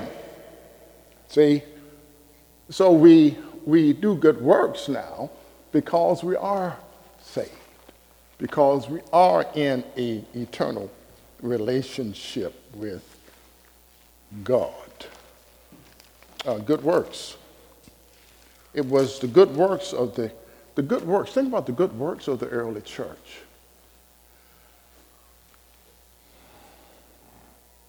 See? 1.27 1.63
So 2.69 2.91
we, 2.91 3.37
we 3.65 3.93
do 3.93 4.15
good 4.15 4.39
works 4.39 4.87
now 4.87 5.29
because 5.71 6.23
we 6.23 6.35
are 6.35 6.77
saved, 7.21 7.51
because 8.37 8.87
we 8.87 9.01
are 9.11 9.45
in 9.55 9.83
an 9.95 10.25
eternal 10.33 10.91
relationship 11.41 12.53
with 12.75 13.16
God. 14.43 14.71
Uh, 16.45 16.57
good 16.59 16.83
works. 16.83 17.37
It 18.73 18.85
was 18.85 19.19
the 19.19 19.27
good 19.27 19.55
works 19.55 19.93
of 19.93 20.15
the, 20.15 20.31
the 20.75 20.81
good 20.81 21.05
works. 21.05 21.31
Think 21.33 21.47
about 21.47 21.65
the 21.65 21.71
good 21.71 21.97
works 21.97 22.27
of 22.27 22.39
the 22.39 22.47
early 22.47 22.81
church. 22.81 23.39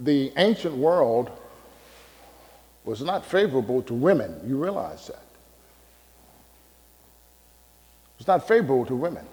The 0.00 0.32
ancient 0.36 0.76
world 0.76 1.30
was 2.84 3.02
not 3.02 3.24
favorable 3.24 3.82
to 3.82 3.94
women. 3.94 4.40
You 4.46 4.56
realize 4.56 5.08
that. 5.08 5.22
It 8.14 8.18
was 8.18 8.26
not 8.26 8.48
favorable 8.48 8.86
to 8.86 8.94
women. 8.94 9.26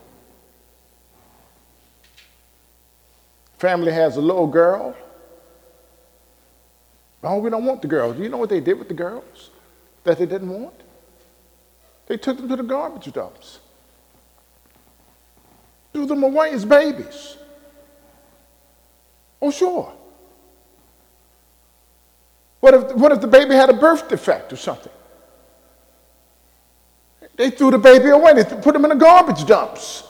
Family 3.58 3.91
has 3.91 4.18
a 4.18 4.22
little 4.22 4.48
girl, 4.48 4.96
Oh, 7.26 7.40
we 7.40 7.50
don't 7.50 7.66
want 7.66 7.82
the 7.82 7.88
girls. 7.88 8.20
You 8.20 8.30
know 8.30 8.38
what 8.38 8.50
they 8.50 8.60
did 8.60 8.78
with 8.78 8.88
the 8.88 8.94
girls 8.94 9.50
that 10.04 10.20
they 10.20 10.28
didn't 10.28 10.50
want? 10.50 10.76
They 12.06 12.18
took 12.18 12.38
them 12.38 12.48
to 12.50 12.56
the 12.56 12.64
garbage 12.64 13.12
dumps, 13.12 13.60
threw 15.92 16.06
them 16.06 16.24
away 16.24 16.52
as 16.52 16.64
babies. 16.64 17.38
Oh, 19.42 19.50
sure. 19.50 19.92
What 22.60 22.74
if, 22.74 22.96
what 22.96 23.12
if 23.12 23.22
the 23.22 23.28
baby 23.28 23.56
had 23.56 23.70
a 23.70 23.74
birth 23.74 24.08
defect 24.08 24.54
or 24.54 24.58
something? 24.58 24.94
They 27.36 27.50
threw 27.50 27.72
the 27.72 27.78
baby 27.78 28.10
away. 28.10 28.34
They 28.34 28.44
put 28.44 28.76
him 28.76 28.86
in 28.86 28.90
the 28.90 28.96
garbage 28.96 29.46
dumps. 29.46 30.04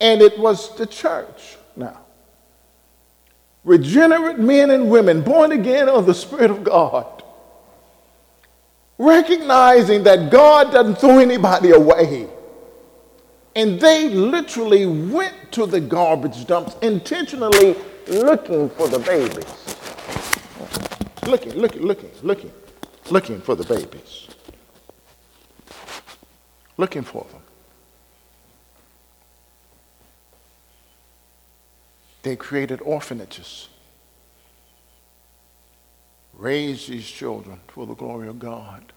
And 0.00 0.22
it 0.22 0.38
was 0.38 0.74
the 0.76 0.86
church 0.86 1.58
regenerate 3.64 4.38
men 4.38 4.70
and 4.70 4.90
women 4.90 5.22
born 5.22 5.52
again 5.52 5.88
of 5.88 6.06
the 6.06 6.14
Spirit 6.14 6.50
of 6.50 6.64
God, 6.64 7.22
recognizing 8.98 10.02
that 10.04 10.30
God 10.30 10.72
doesn't 10.72 10.96
throw 10.96 11.18
anybody 11.18 11.70
away. 11.70 12.28
And 13.54 13.78
they 13.78 14.08
literally 14.08 14.86
went 14.86 15.52
to 15.52 15.66
the 15.66 15.80
garbage 15.80 16.46
dumps 16.46 16.74
intentionally 16.80 17.76
looking 18.08 18.70
for 18.70 18.88
the 18.88 18.98
babies. 18.98 19.44
Looking, 21.26 21.52
looking, 21.52 21.82
looking, 21.82 22.10
looking, 22.22 22.52
looking 23.10 23.40
for 23.40 23.54
the 23.54 23.64
babies. 23.64 24.28
Looking 26.78 27.02
for 27.02 27.26
them. 27.30 27.41
They 32.22 32.36
created 32.36 32.80
orphanages, 32.82 33.68
raised 36.32 36.88
these 36.88 37.08
children 37.08 37.60
for 37.68 37.86
the 37.86 37.94
glory 37.94 38.28
of 38.28 38.38
God, 38.38 38.92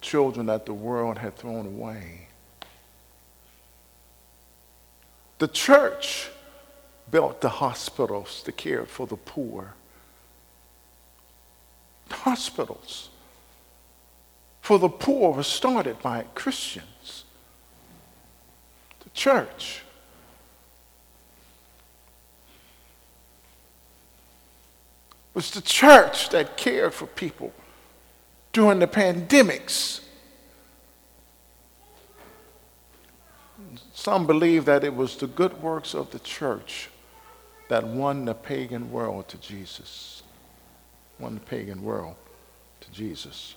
children 0.00 0.46
that 0.46 0.66
the 0.66 0.74
world 0.74 1.18
had 1.18 1.36
thrown 1.36 1.66
away. 1.66 2.26
The 5.38 5.48
church 5.48 6.30
built 7.10 7.40
the 7.40 7.48
hospitals 7.48 8.42
to 8.44 8.52
care 8.52 8.86
for 8.86 9.06
the 9.06 9.16
poor. 9.16 9.74
hospitals 12.10 13.08
for 14.60 14.78
the 14.78 14.88
poor 14.88 15.32
were 15.32 15.42
started 15.42 16.00
by 16.00 16.24
Christians. 16.34 17.24
The 19.02 19.10
church. 19.10 19.81
Was 25.34 25.50
the 25.50 25.60
church 25.60 26.28
that 26.30 26.56
cared 26.56 26.92
for 26.92 27.06
people 27.06 27.52
during 28.52 28.78
the 28.78 28.86
pandemics. 28.86 30.00
Some 33.94 34.26
believe 34.26 34.64
that 34.64 34.84
it 34.84 34.94
was 34.94 35.16
the 35.16 35.26
good 35.26 35.62
works 35.62 35.94
of 35.94 36.10
the 36.10 36.18
church 36.18 36.88
that 37.68 37.86
won 37.86 38.24
the 38.24 38.34
pagan 38.34 38.90
world 38.90 39.28
to 39.28 39.38
Jesus. 39.38 40.22
Won 41.18 41.34
the 41.34 41.40
pagan 41.40 41.82
world 41.82 42.16
to 42.80 42.90
Jesus. 42.90 43.54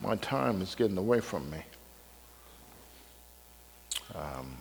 My 0.00 0.16
time 0.16 0.62
is 0.62 0.74
getting 0.74 0.96
away 0.96 1.20
from 1.20 1.50
me. 1.50 1.58
Um, 4.14 4.56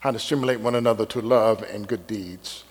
how 0.00 0.12
to 0.12 0.18
stimulate 0.18 0.60
one 0.60 0.76
another 0.76 1.04
to 1.06 1.20
love 1.20 1.62
and 1.62 1.88
good 1.88 2.06
deeds. 2.06 2.64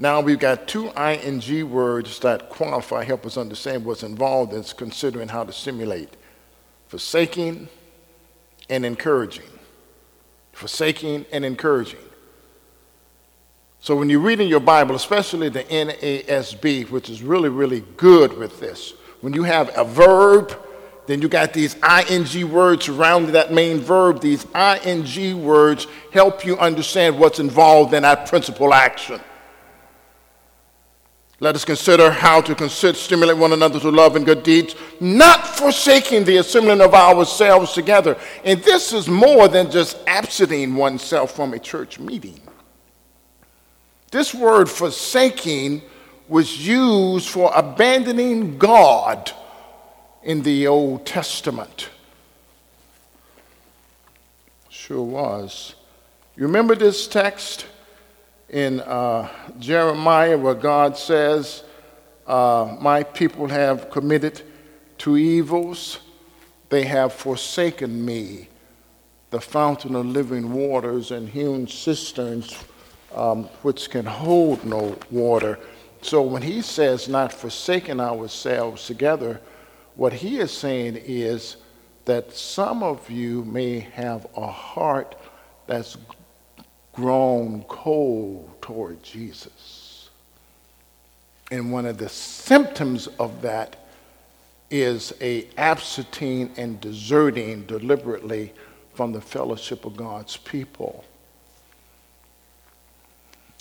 Now 0.00 0.22
we've 0.22 0.38
got 0.38 0.66
two 0.66 0.90
ing 0.98 1.70
words 1.70 2.18
that 2.20 2.48
qualify, 2.48 3.04
help 3.04 3.26
us 3.26 3.36
understand 3.36 3.84
what's 3.84 4.02
involved 4.02 4.54
in 4.54 4.64
considering 4.64 5.28
how 5.28 5.44
to 5.44 5.52
simulate 5.52 6.08
forsaking 6.88 7.68
and 8.70 8.86
encouraging. 8.86 9.44
Forsaking 10.52 11.26
and 11.32 11.44
encouraging. 11.44 12.00
So 13.80 13.94
when 13.94 14.08
you're 14.08 14.20
reading 14.20 14.48
your 14.48 14.60
Bible, 14.60 14.94
especially 14.94 15.50
the 15.50 15.64
NASB, 15.64 16.88
which 16.88 17.10
is 17.10 17.22
really, 17.22 17.50
really 17.50 17.84
good 17.98 18.32
with 18.38 18.58
this, 18.58 18.94
when 19.20 19.34
you 19.34 19.42
have 19.42 19.70
a 19.76 19.84
verb, 19.84 20.58
then 21.08 21.20
you 21.20 21.28
got 21.28 21.52
these 21.52 21.76
ing 22.08 22.50
words 22.50 22.86
surrounding 22.86 23.32
that 23.32 23.52
main 23.52 23.80
verb. 23.80 24.22
These 24.22 24.46
ing 24.54 25.44
words 25.44 25.86
help 26.10 26.46
you 26.46 26.56
understand 26.56 27.18
what's 27.18 27.38
involved 27.38 27.92
in 27.92 28.02
that 28.04 28.26
principal 28.26 28.72
action. 28.72 29.20
Let 31.42 31.54
us 31.54 31.64
consider 31.64 32.10
how 32.10 32.42
to 32.42 32.54
consider, 32.54 32.98
stimulate 32.98 33.38
one 33.38 33.54
another 33.54 33.80
to 33.80 33.88
love 33.88 34.14
and 34.14 34.26
good 34.26 34.42
deeds, 34.42 34.74
not 35.00 35.46
forsaking 35.46 36.24
the 36.24 36.36
assembling 36.36 36.82
of 36.82 36.92
ourselves 36.92 37.72
together. 37.72 38.18
And 38.44 38.62
this 38.62 38.92
is 38.92 39.08
more 39.08 39.48
than 39.48 39.70
just 39.70 39.96
absenting 40.06 40.76
oneself 40.76 41.34
from 41.34 41.54
a 41.54 41.58
church 41.58 41.98
meeting. 41.98 42.40
This 44.10 44.34
word 44.34 44.68
forsaking 44.68 45.80
was 46.28 46.66
used 46.66 47.30
for 47.30 47.50
abandoning 47.54 48.58
God 48.58 49.32
in 50.22 50.42
the 50.42 50.66
Old 50.66 51.06
Testament. 51.06 51.88
Sure 54.68 55.02
was. 55.02 55.74
You 56.36 56.42
remember 56.42 56.74
this 56.74 57.08
text? 57.08 57.64
In 58.50 58.80
uh, 58.80 59.28
Jeremiah 59.58 60.36
where 60.36 60.54
God 60.54 60.96
says, 60.96 61.62
uh, 62.26 62.76
My 62.80 63.02
people 63.02 63.48
have 63.48 63.90
committed 63.90 64.42
two 64.98 65.16
evils. 65.16 66.00
They 66.68 66.84
have 66.84 67.12
forsaken 67.12 68.04
me, 68.04 68.48
the 69.30 69.40
fountain 69.40 69.96
of 69.96 70.06
living 70.06 70.52
waters, 70.52 71.10
and 71.10 71.28
hewn 71.28 71.66
cisterns 71.66 72.56
um, 73.14 73.44
which 73.62 73.90
can 73.90 74.06
hold 74.06 74.64
no 74.64 74.96
water. 75.10 75.58
So 76.02 76.22
when 76.22 76.42
he 76.42 76.62
says 76.62 77.08
not 77.08 77.32
forsaking 77.32 78.00
ourselves 78.00 78.86
together, 78.86 79.40
what 79.96 80.12
he 80.12 80.38
is 80.38 80.50
saying 80.50 80.96
is 80.96 81.56
that 82.04 82.32
some 82.32 82.82
of 82.82 83.10
you 83.10 83.44
may 83.44 83.80
have 83.80 84.26
a 84.36 84.46
heart 84.46 85.16
that's 85.66 85.96
grown 87.00 87.62
cold 87.62 88.50
toward 88.60 89.02
Jesus. 89.02 90.10
And 91.50 91.72
one 91.72 91.86
of 91.86 91.96
the 91.96 92.10
symptoms 92.10 93.06
of 93.18 93.40
that 93.40 93.88
is 94.70 95.14
a 95.22 95.48
absenting 95.56 96.52
and 96.58 96.78
deserting 96.78 97.64
deliberately 97.64 98.52
from 98.92 99.12
the 99.12 99.20
fellowship 99.20 99.86
of 99.86 99.96
God's 99.96 100.36
people. 100.36 101.04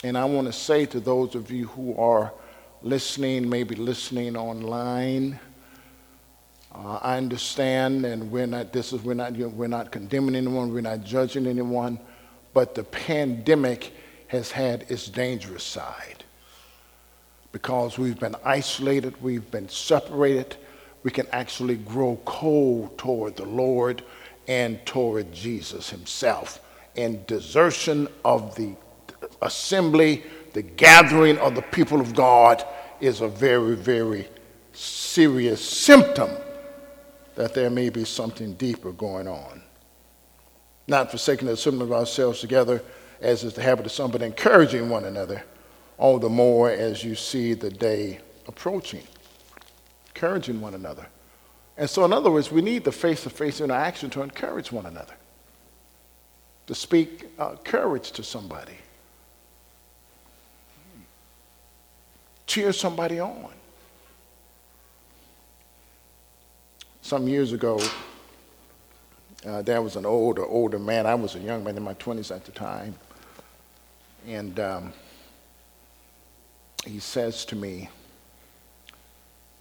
And 0.04 0.18
I 0.18 0.26
want 0.26 0.48
to 0.48 0.54
say 0.54 0.86
to 0.88 1.00
those 1.00 1.34
of 1.34 1.50
you 1.50 1.68
who 1.68 1.96
are 1.96 2.34
listening, 2.82 3.50
maybe 3.50 3.76
listening 3.76 4.36
online, 4.36 5.40
uh, 6.76 7.00
I 7.02 7.18
understand, 7.18 8.06
and 8.06 8.30
we're 8.30 8.46
not. 8.48 8.74
This 8.74 8.92
is 8.94 9.02
we're 9.02 9.14
not. 9.14 9.32
We're 9.32 9.68
not 9.68 9.92
condemning 9.92 10.36
anyone. 10.36 10.74
We're 10.74 10.82
not 10.82 11.04
judging 11.04 11.48
anyone 11.48 12.00
but 12.54 12.76
the 12.76 12.84
pandemic 12.84 13.94
has 14.28 14.52
had 14.52 14.86
its 14.90 15.08
dangerous 15.08 15.64
side. 15.64 16.24
Because 17.52 17.98
we've 17.98 18.20
been 18.20 18.36
isolated, 18.46 19.22
we've 19.22 19.50
been 19.50 19.70
separated, 19.70 20.56
we 21.04 21.12
can 21.12 21.28
actually 21.32 21.78
grow 21.78 22.20
cold 22.26 22.98
toward 22.98 23.36
the 23.36 23.46
Lord 23.46 24.04
and 24.48 24.84
toward 24.86 25.32
Jesus 25.34 25.90
himself. 25.90 26.60
And 26.96 27.26
desertion 27.28 28.08
of 28.26 28.56
the 28.56 28.76
assembly, 29.42 30.24
the 30.54 30.62
gathering 30.62 31.38
of 31.40 31.56
the 31.56 31.62
people 31.62 32.02
of 32.02 32.14
God, 32.14 32.64
is 33.00 33.22
a 33.22 33.28
very, 33.28 33.76
very 33.76 34.28
serious 34.74 35.64
symptom 35.64 36.30
that 37.36 37.54
there 37.54 37.70
may 37.70 37.90
be 37.90 38.04
something 38.04 38.54
deeper 38.56 38.92
going 38.92 39.28
on 39.28 39.59
not 40.90 41.12
forsaking 41.12 41.48
the 41.48 41.54
assembly 41.54 41.86
of 41.86 41.92
ourselves 41.92 42.40
together, 42.42 42.84
as 43.22 43.44
is 43.44 43.54
the 43.54 43.62
habit 43.62 43.86
of 43.86 43.92
some, 43.92 44.12
but 44.12 44.22
encouraging 44.22 44.90
one 44.90 45.06
another, 45.06 45.44
all 45.98 46.20
the 46.20 46.30
more 46.30 46.70
as 46.70 47.04
you 47.04 47.16
see 47.16 47.54
the 47.54 47.70
day 47.70 48.20
approaching. 48.48 49.04
Encouraging 50.16 50.60
one 50.60 50.74
another. 50.74 51.08
And 51.78 51.90
so, 51.90 52.04
in 52.04 52.12
other 52.12 52.32
words, 52.32 52.52
we 52.52 52.62
need 52.62 52.84
the 52.84 52.92
face 52.92 53.24
to 53.24 53.30
face 53.30 53.62
interaction 53.62 54.10
to 54.12 54.22
encourage 54.22 54.72
one 54.72 54.86
another, 54.86 55.14
to 56.68 56.76
speak 56.76 57.26
uh, 57.40 57.56
courage 57.64 58.12
to 58.12 58.24
somebody, 58.24 58.78
cheer 62.48 62.74
somebody 62.74 63.20
on. 63.20 63.50
Some 67.02 67.28
years 67.28 67.54
ago, 67.54 67.82
uh, 69.46 69.62
there 69.62 69.82
was 69.82 69.96
an 69.96 70.06
older, 70.06 70.46
older 70.46 70.80
man. 70.80 71.06
I 71.06 71.16
was 71.16 71.36
a 71.36 71.40
young 71.40 71.64
man 71.64 71.78
in 71.78 71.84
my 71.84 71.94
20s 71.96 72.36
at 72.36 72.46
the 72.46 72.52
time. 72.52 72.96
And 74.28 74.60
um, 74.60 74.94
he 76.86 77.00
says 77.00 77.46
to 77.46 77.56
me, 77.56 77.90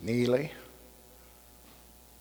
Neely, 0.00 0.52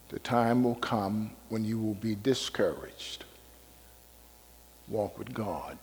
the 0.10 0.20
time 0.20 0.64
will 0.64 0.76
come 0.76 1.32
when 1.50 1.64
you 1.64 1.80
will 1.80 1.96
be 1.96 2.16
discouraged. 2.16 3.24
Walk 4.88 5.18
with 5.18 5.34
God. 5.34 5.78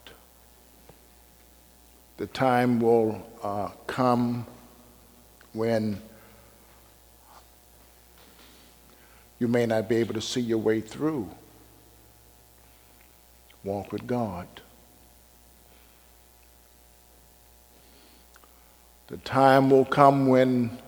The 2.16 2.26
time 2.28 2.80
will 2.80 3.26
uh, 3.42 3.70
come 3.86 4.46
when 5.52 6.00
you 9.38 9.48
may 9.48 9.66
not 9.66 9.88
be 9.88 9.96
able 9.96 10.14
to 10.14 10.20
see 10.20 10.40
your 10.40 10.58
way 10.58 10.80
through 10.80 11.28
walk 13.64 13.90
with 13.92 14.06
God. 14.06 14.46
The 19.08 19.16
time 19.18 19.70
will 19.70 19.84
come 19.84 20.28
when 20.28 20.78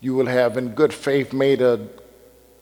you 0.00 0.14
will 0.14 0.26
have, 0.26 0.56
in 0.56 0.70
good 0.70 0.92
faith, 0.92 1.32
made 1.32 1.60
a 1.60 1.88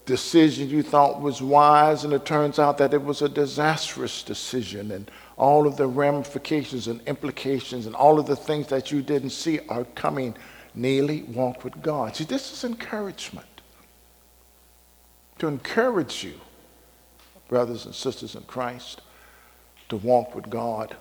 decision 0.07 0.69
you 0.69 0.83
thought 0.83 1.21
was 1.21 1.41
wise, 1.41 2.05
and 2.05 2.13
it 2.13 2.25
turns 2.25 2.59
out 2.59 2.79
that 2.79 2.95
it 2.95 3.03
was 3.03 3.23
a 3.23 3.29
disastrous 3.29 4.23
decision, 4.23 4.91
and 4.91 5.11
all 5.37 5.67
of 5.67 5.77
the 5.77 5.87
ramifications 5.87 6.87
and 6.87 7.01
implications 7.07 7.87
and 7.87 7.95
all 7.95 8.19
of 8.19 8.27
the 8.27 8.37
things 8.37 8.69
that 8.69 8.93
you 8.93 9.03
didn't 9.03 9.31
see 9.31 9.61
are 9.69 9.85
coming. 9.95 10.37
Neely, 10.77 11.23
walk 11.23 11.63
with 11.63 11.81
God. 11.83 12.17
See, 12.17 12.25
this 12.25 12.53
is 12.53 12.65
encouragement. 12.65 13.47
To 15.39 15.47
encourage 15.47 16.25
you 16.25 16.35
brothers 17.49 17.87
and 17.87 17.95
sisters 17.95 18.35
in 18.35 18.43
Christ, 18.43 19.01
to 19.89 19.97
walk 19.97 20.35
with 20.35 20.49
God 20.49 20.97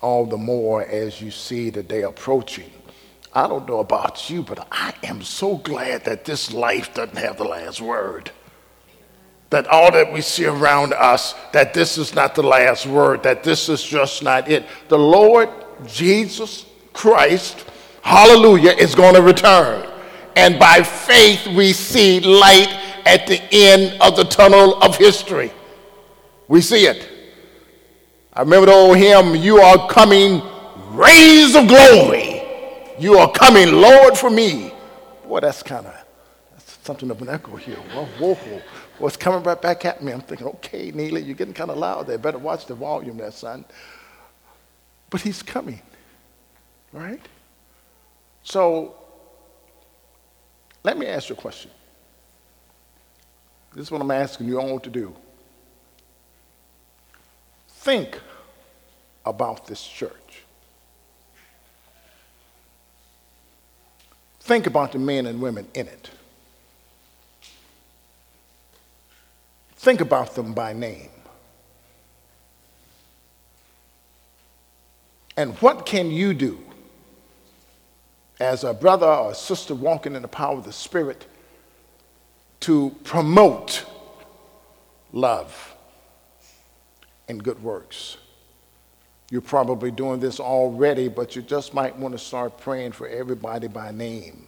all 0.00 0.26
the 0.26 0.36
more 0.36 0.82
as 0.82 1.20
you 1.20 1.30
see 1.30 1.70
the 1.70 1.82
day 1.82 2.02
approaching. 2.02 2.70
I 3.32 3.46
don't 3.46 3.68
know 3.68 3.78
about 3.78 4.28
you, 4.28 4.42
but 4.42 4.66
I 4.72 4.94
am 5.02 5.22
so 5.22 5.56
glad 5.56 6.04
that 6.04 6.24
this 6.24 6.52
life 6.52 6.94
doesn't 6.94 7.16
have 7.16 7.36
the 7.36 7.44
last 7.44 7.80
word. 7.80 8.30
That 9.50 9.66
all 9.66 9.90
that 9.92 10.12
we 10.12 10.20
see 10.20 10.46
around 10.46 10.92
us, 10.92 11.34
that 11.52 11.74
this 11.74 11.98
is 11.98 12.14
not 12.14 12.34
the 12.34 12.42
last 12.42 12.86
word, 12.86 13.22
that 13.24 13.42
this 13.42 13.68
is 13.68 13.82
just 13.82 14.22
not 14.22 14.48
it. 14.48 14.64
The 14.88 14.98
Lord 14.98 15.48
Jesus 15.86 16.66
Christ 16.92 17.66
hallelujah, 18.02 18.72
is 18.72 18.94
going 18.94 19.14
to 19.14 19.22
return. 19.22 19.88
And 20.36 20.58
by 20.58 20.82
faith, 20.82 21.46
we 21.48 21.72
see 21.72 22.20
light 22.20 22.68
at 23.06 23.26
the 23.26 23.40
end 23.52 24.00
of 24.00 24.16
the 24.16 24.24
tunnel 24.24 24.82
of 24.82 24.96
history. 24.96 25.52
We 26.50 26.60
see 26.60 26.86
it. 26.86 27.08
I 28.32 28.40
remember 28.40 28.66
the 28.66 28.72
old 28.72 28.96
hymn, 28.96 29.36
You 29.36 29.58
are 29.60 29.88
coming, 29.88 30.42
rays 30.88 31.54
of 31.54 31.68
glory. 31.68 32.42
You 32.98 33.18
are 33.18 33.30
coming, 33.30 33.72
Lord, 33.72 34.18
for 34.18 34.30
me. 34.30 34.72
Boy, 35.28 35.38
that's 35.38 35.62
kind 35.62 35.86
of 35.86 35.94
something 36.82 37.08
of 37.08 37.22
an 37.22 37.28
echo 37.28 37.54
here. 37.54 37.76
Whoa, 37.76 38.04
whoa, 38.18 38.34
whoa. 38.34 38.62
What's 38.98 39.16
coming 39.16 39.44
right 39.44 39.62
back 39.62 39.84
at 39.84 40.02
me? 40.02 40.10
I'm 40.10 40.22
thinking, 40.22 40.48
okay, 40.48 40.90
Neely, 40.90 41.22
you're 41.22 41.36
getting 41.36 41.54
kind 41.54 41.70
of 41.70 41.78
loud 41.78 42.08
there. 42.08 42.18
Better 42.18 42.38
watch 42.38 42.66
the 42.66 42.74
volume 42.74 43.18
there, 43.18 43.30
son. 43.30 43.64
But 45.08 45.20
he's 45.20 45.44
coming, 45.44 45.80
right? 46.92 47.24
So 48.42 48.96
let 50.82 50.98
me 50.98 51.06
ask 51.06 51.28
you 51.28 51.36
a 51.36 51.38
question. 51.38 51.70
This 53.72 53.84
is 53.84 53.90
what 53.92 54.00
I'm 54.00 54.10
asking 54.10 54.48
you 54.48 54.58
all 54.58 54.80
to 54.80 54.90
do. 54.90 55.14
Think 57.80 58.20
about 59.24 59.66
this 59.66 59.82
church. 59.82 60.42
Think 64.40 64.66
about 64.66 64.92
the 64.92 64.98
men 64.98 65.24
and 65.24 65.40
women 65.40 65.66
in 65.72 65.88
it. 65.88 66.10
Think 69.76 70.02
about 70.02 70.34
them 70.34 70.52
by 70.52 70.74
name. 70.74 71.08
And 75.38 75.54
what 75.62 75.86
can 75.86 76.10
you 76.10 76.34
do 76.34 76.58
as 78.38 78.62
a 78.62 78.74
brother 78.74 79.06
or 79.06 79.30
a 79.30 79.34
sister 79.34 79.74
walking 79.74 80.14
in 80.14 80.20
the 80.20 80.28
power 80.28 80.58
of 80.58 80.64
the 80.64 80.72
Spirit 80.72 81.24
to 82.60 82.94
promote 83.04 83.86
love 85.14 85.76
and 87.30 87.42
good 87.42 87.62
works? 87.62 88.18
You're 89.30 89.40
probably 89.40 89.90
doing 89.90 90.20
this 90.20 90.40
already, 90.40 91.08
but 91.08 91.36
you 91.36 91.42
just 91.42 91.72
might 91.72 91.96
want 91.96 92.12
to 92.12 92.18
start 92.18 92.58
praying 92.58 92.92
for 92.92 93.06
everybody 93.08 93.68
by 93.68 93.92
name. 93.92 94.46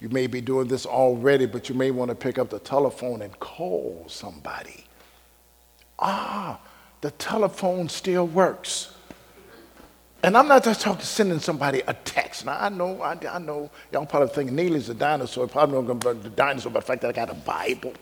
You 0.00 0.08
may 0.10 0.26
be 0.26 0.40
doing 0.40 0.68
this 0.68 0.86
already, 0.86 1.46
but 1.46 1.68
you 1.68 1.74
may 1.74 1.90
want 1.90 2.10
to 2.10 2.14
pick 2.14 2.38
up 2.38 2.50
the 2.50 2.60
telephone 2.60 3.22
and 3.22 3.36
call 3.40 4.04
somebody. 4.06 4.84
Ah, 5.98 6.60
the 7.00 7.10
telephone 7.12 7.88
still 7.88 8.26
works. 8.26 8.94
And 10.22 10.36
I'm 10.36 10.48
not 10.48 10.64
just 10.64 10.80
talking 10.80 11.00
to 11.00 11.06
sending 11.06 11.38
somebody 11.38 11.82
a 11.86 11.94
text. 11.94 12.44
Now 12.44 12.58
I 12.60 12.68
know, 12.68 13.00
I, 13.02 13.18
I 13.28 13.38
know, 13.38 13.70
y'all 13.92 14.06
probably 14.06 14.28
thinking 14.28 14.56
Neely's 14.56 14.88
a 14.88 14.94
dinosaur. 14.94 15.46
Probably 15.46 15.80
not 15.80 16.00
to 16.00 16.14
be 16.14 16.26
a 16.26 16.30
dinosaur, 16.30 16.72
but 16.72 16.80
the 16.80 16.86
fact 16.86 17.02
that 17.02 17.08
I 17.08 17.12
got 17.12 17.30
a 17.30 17.34
Bible, 17.34 17.94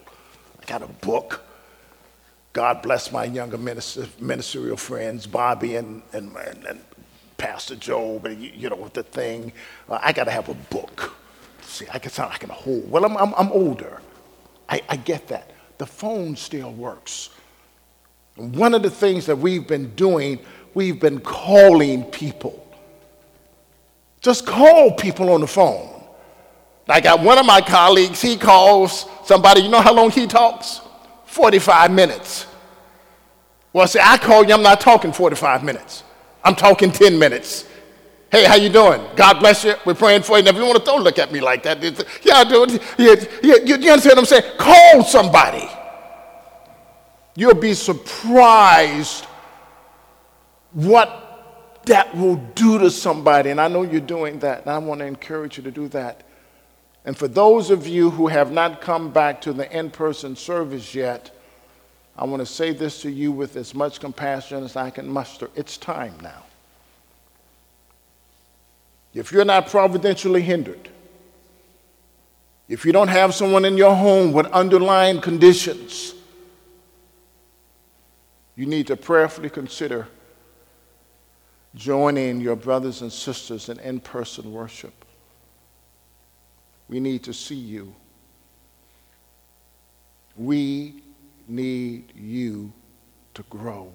got 0.67 0.83
a 0.83 0.87
book. 0.87 1.43
God 2.53 2.83
bless 2.83 3.13
my 3.13 3.25
younger 3.25 3.59
minister, 3.59 4.07
ministerial 4.19 4.77
friends, 4.77 5.27
Bobby 5.27 5.77
and, 5.77 6.03
and, 6.13 6.35
and, 6.67 6.81
Pastor 7.37 7.77
Job, 7.77 8.25
and 8.25 8.43
you, 8.43 8.51
you 8.55 8.71
know 8.71 8.77
with 8.77 8.95
the 8.95 9.03
thing. 9.03 9.53
Uh, 9.91 9.99
I 10.03 10.13
got 10.13 10.25
to 10.25 10.31
have 10.31 10.49
a 10.49 10.55
book. 10.55 11.15
See, 11.61 11.85
I 11.93 11.99
can 11.99 12.11
sound 12.11 12.31
like 12.31 12.45
an 12.45 12.49
hold. 12.49 12.91
Well, 12.91 13.05
I'm, 13.05 13.15
I'm, 13.19 13.35
I'm 13.37 13.53
older. 13.53 14.01
I, 14.71 14.81
I 14.89 14.97
get 14.97 15.29
that. 15.29 15.51
The 15.77 15.87
phone 15.87 16.35
still 16.35 16.73
works. 16.73 17.29
One 18.37 18.73
of 18.73 18.83
the 18.83 18.91
things 18.91 19.27
that 19.27 19.37
we've 19.37 19.67
been 19.67 19.95
doing, 19.95 20.39
we've 20.73 20.99
been 20.99 21.21
calling 21.21 22.05
people. 22.05 22.67
Just 24.23 24.47
call 24.47 24.93
people 24.93 25.31
on 25.31 25.43
the 25.43 25.47
phone. 25.47 25.96
I 26.89 27.01
got 27.01 27.21
one 27.21 27.39
of 27.39 27.47
my 27.47 27.61
colleagues, 27.61 28.23
he 28.23 28.37
calls 28.37 29.07
somebody, 29.25 29.63
you 29.63 29.69
know 29.69 29.81
how 29.81 29.93
long 29.93 30.11
he 30.11 30.27
talks? 30.27 30.81
45 31.27 31.91
minutes. 31.91 32.47
Well, 33.73 33.87
see, 33.87 34.01
I 34.03 34.17
call 34.17 34.45
you, 34.45 34.55
I'm 34.55 34.63
not 34.63 34.81
talking 34.81 35.13
45 35.13 35.65
minutes. 35.65 36.05
I'm 36.45 36.55
talking 36.55 36.93
10 36.93 37.19
minutes. 37.19 37.67
Hey, 38.31 38.45
how 38.45 38.55
you 38.57 38.69
doing? 38.69 39.01
God 39.17 39.39
bless 39.39 39.65
you. 39.65 39.75
We're 39.85 39.95
praying 39.95 40.23
for 40.23 40.37
you. 40.37 40.45
Now, 40.45 40.51
if 40.51 40.57
you 40.57 40.65
want 40.65 40.79
to, 40.79 40.85
don't 40.85 41.03
look 41.03 41.19
at 41.19 41.33
me 41.33 41.41
like 41.41 41.63
that. 41.65 41.83
Yeah, 42.23 42.45
dude. 42.45 42.81
Yeah, 42.99 43.15
yeah, 43.43 43.55
you, 43.65 43.77
you 43.77 43.91
understand 43.91 44.17
what 44.17 44.19
I'm 44.19 44.25
saying? 44.25 44.57
Call 44.59 45.05
somebody. 45.05 45.69
You'll 47.37 47.55
be 47.55 47.75
surprised 47.75 49.27
what 50.73 51.81
that 51.85 52.17
will 52.17 52.37
do 52.55 52.79
to 52.79 52.91
somebody. 52.91 53.51
And 53.51 53.61
I 53.61 53.69
know 53.69 53.83
you're 53.83 54.01
doing 54.01 54.39
that, 54.41 54.63
and 54.63 54.71
I 54.71 54.79
want 54.79 55.01
to 55.01 55.07
encourage 55.07 55.57
you 55.57 55.63
to 55.65 55.71
do 55.71 55.89
that. 55.89 56.26
And 57.07 57.17
for 57.17 57.29
those 57.29 57.71
of 57.71 57.87
you 57.87 58.11
who 58.11 58.27
have 58.27 58.51
not 58.51 58.81
come 58.81 59.11
back 59.11 59.41
to 59.43 59.53
the 59.53 59.71
in 59.75 59.91
person 59.91 60.35
service 60.35 60.93
yet, 60.93 61.31
I 62.17 62.25
want 62.25 62.41
to 62.41 62.47
say 62.47 62.73
this 62.73 63.01
to 63.03 63.11
you 63.11 63.31
with 63.31 63.57
as 63.57 63.75
much 63.75 64.01
compassion 64.01 64.65
as 64.65 64.75
I 64.75 64.91
can 64.91 65.09
muster. 65.09 65.49
It's 65.55 65.77
time 65.77 66.15
now. 66.21 66.43
If 69.15 69.31
you're 69.31 69.45
not 69.45 69.69
providentially 69.69 70.43
hindered, 70.43 70.89
if 72.69 72.85
you 72.85 72.91
don't 72.91 73.09
have 73.09 73.35
someone 73.35 73.65
in 73.65 73.79
your 73.79 73.95
home 73.95 74.33
with 74.33 74.47
underlying 74.47 75.21
conditions, 75.21 76.13
you 78.57 78.67
need 78.67 78.89
to 78.89 78.97
prayerfully 78.97 79.49
consider 79.49 80.09
joining 81.77 82.41
your 82.41 82.57
brothers 82.57 83.03
and 83.03 83.13
sisters 83.13 83.69
in 83.69 83.79
in 83.79 84.01
person 84.01 84.53
worship. 84.53 85.06
We 86.89 87.01
need 87.01 87.23
to 87.25 87.35
see 87.35 87.55
you. 87.55 87.95
We 90.37 91.03
need 91.49 92.13
you 92.15 92.73
to 93.35 93.43
grow. 93.45 93.93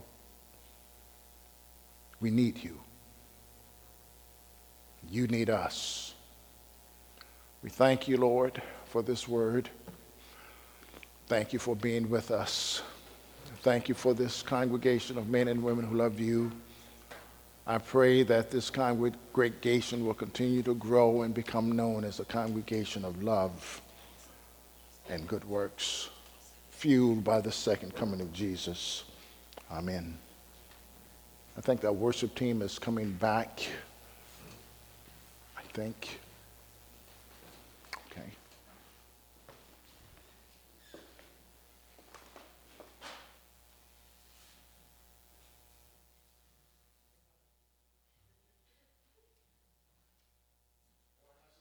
We 2.20 2.32
need 2.32 2.64
you. 2.64 2.80
You 5.10 5.28
need 5.28 5.50
us. 5.50 6.14
We 7.64 7.70
thank 7.70 8.08
you, 8.08 8.18
Lord, 8.18 8.62
for 8.86 9.02
this 9.02 9.28
word. 9.28 9.70
Thank 11.28 11.54
you 11.54 11.60
for 11.60 11.76
being 11.76 12.10
with 12.10 12.32
us. 12.32 12.82
Thank 13.62 13.88
you 13.88 13.96
for 13.96 14.14
this 14.14 14.42
congregation 14.42 15.18
of 15.18 15.30
men 15.30 15.48
and 15.48 15.64
women 15.64 15.86
who 15.86 15.96
love 15.96 16.20
you. 16.20 16.52
I 17.68 17.78
pray 17.78 18.24
that 18.24 18.50
this 18.50 18.70
congregation 18.70 20.06
will 20.06 20.16
continue 20.16 20.64
to 20.64 20.74
grow 20.74 21.22
and 21.22 21.34
become 21.34 21.72
known 21.72 22.04
as 22.04 22.20
a 22.20 22.26
congregation 22.26 23.06
of 23.06 23.22
love 23.22 23.82
and 25.10 25.28
good 25.28 25.46
works, 25.46 26.10
fueled 26.72 27.24
by 27.24 27.40
the 27.40 27.52
second 27.52 27.96
coming 27.96 28.20
of 28.20 28.34
Jesus. 28.34 29.04
Amen. 29.72 30.18
I 31.58 31.62
think 31.62 31.82
that 31.82 31.94
worship 31.94 32.34
team 32.34 32.62
is 32.62 32.80
coming 32.80 33.12
back. 33.14 33.62
I 35.58 35.62
think. 35.74 36.20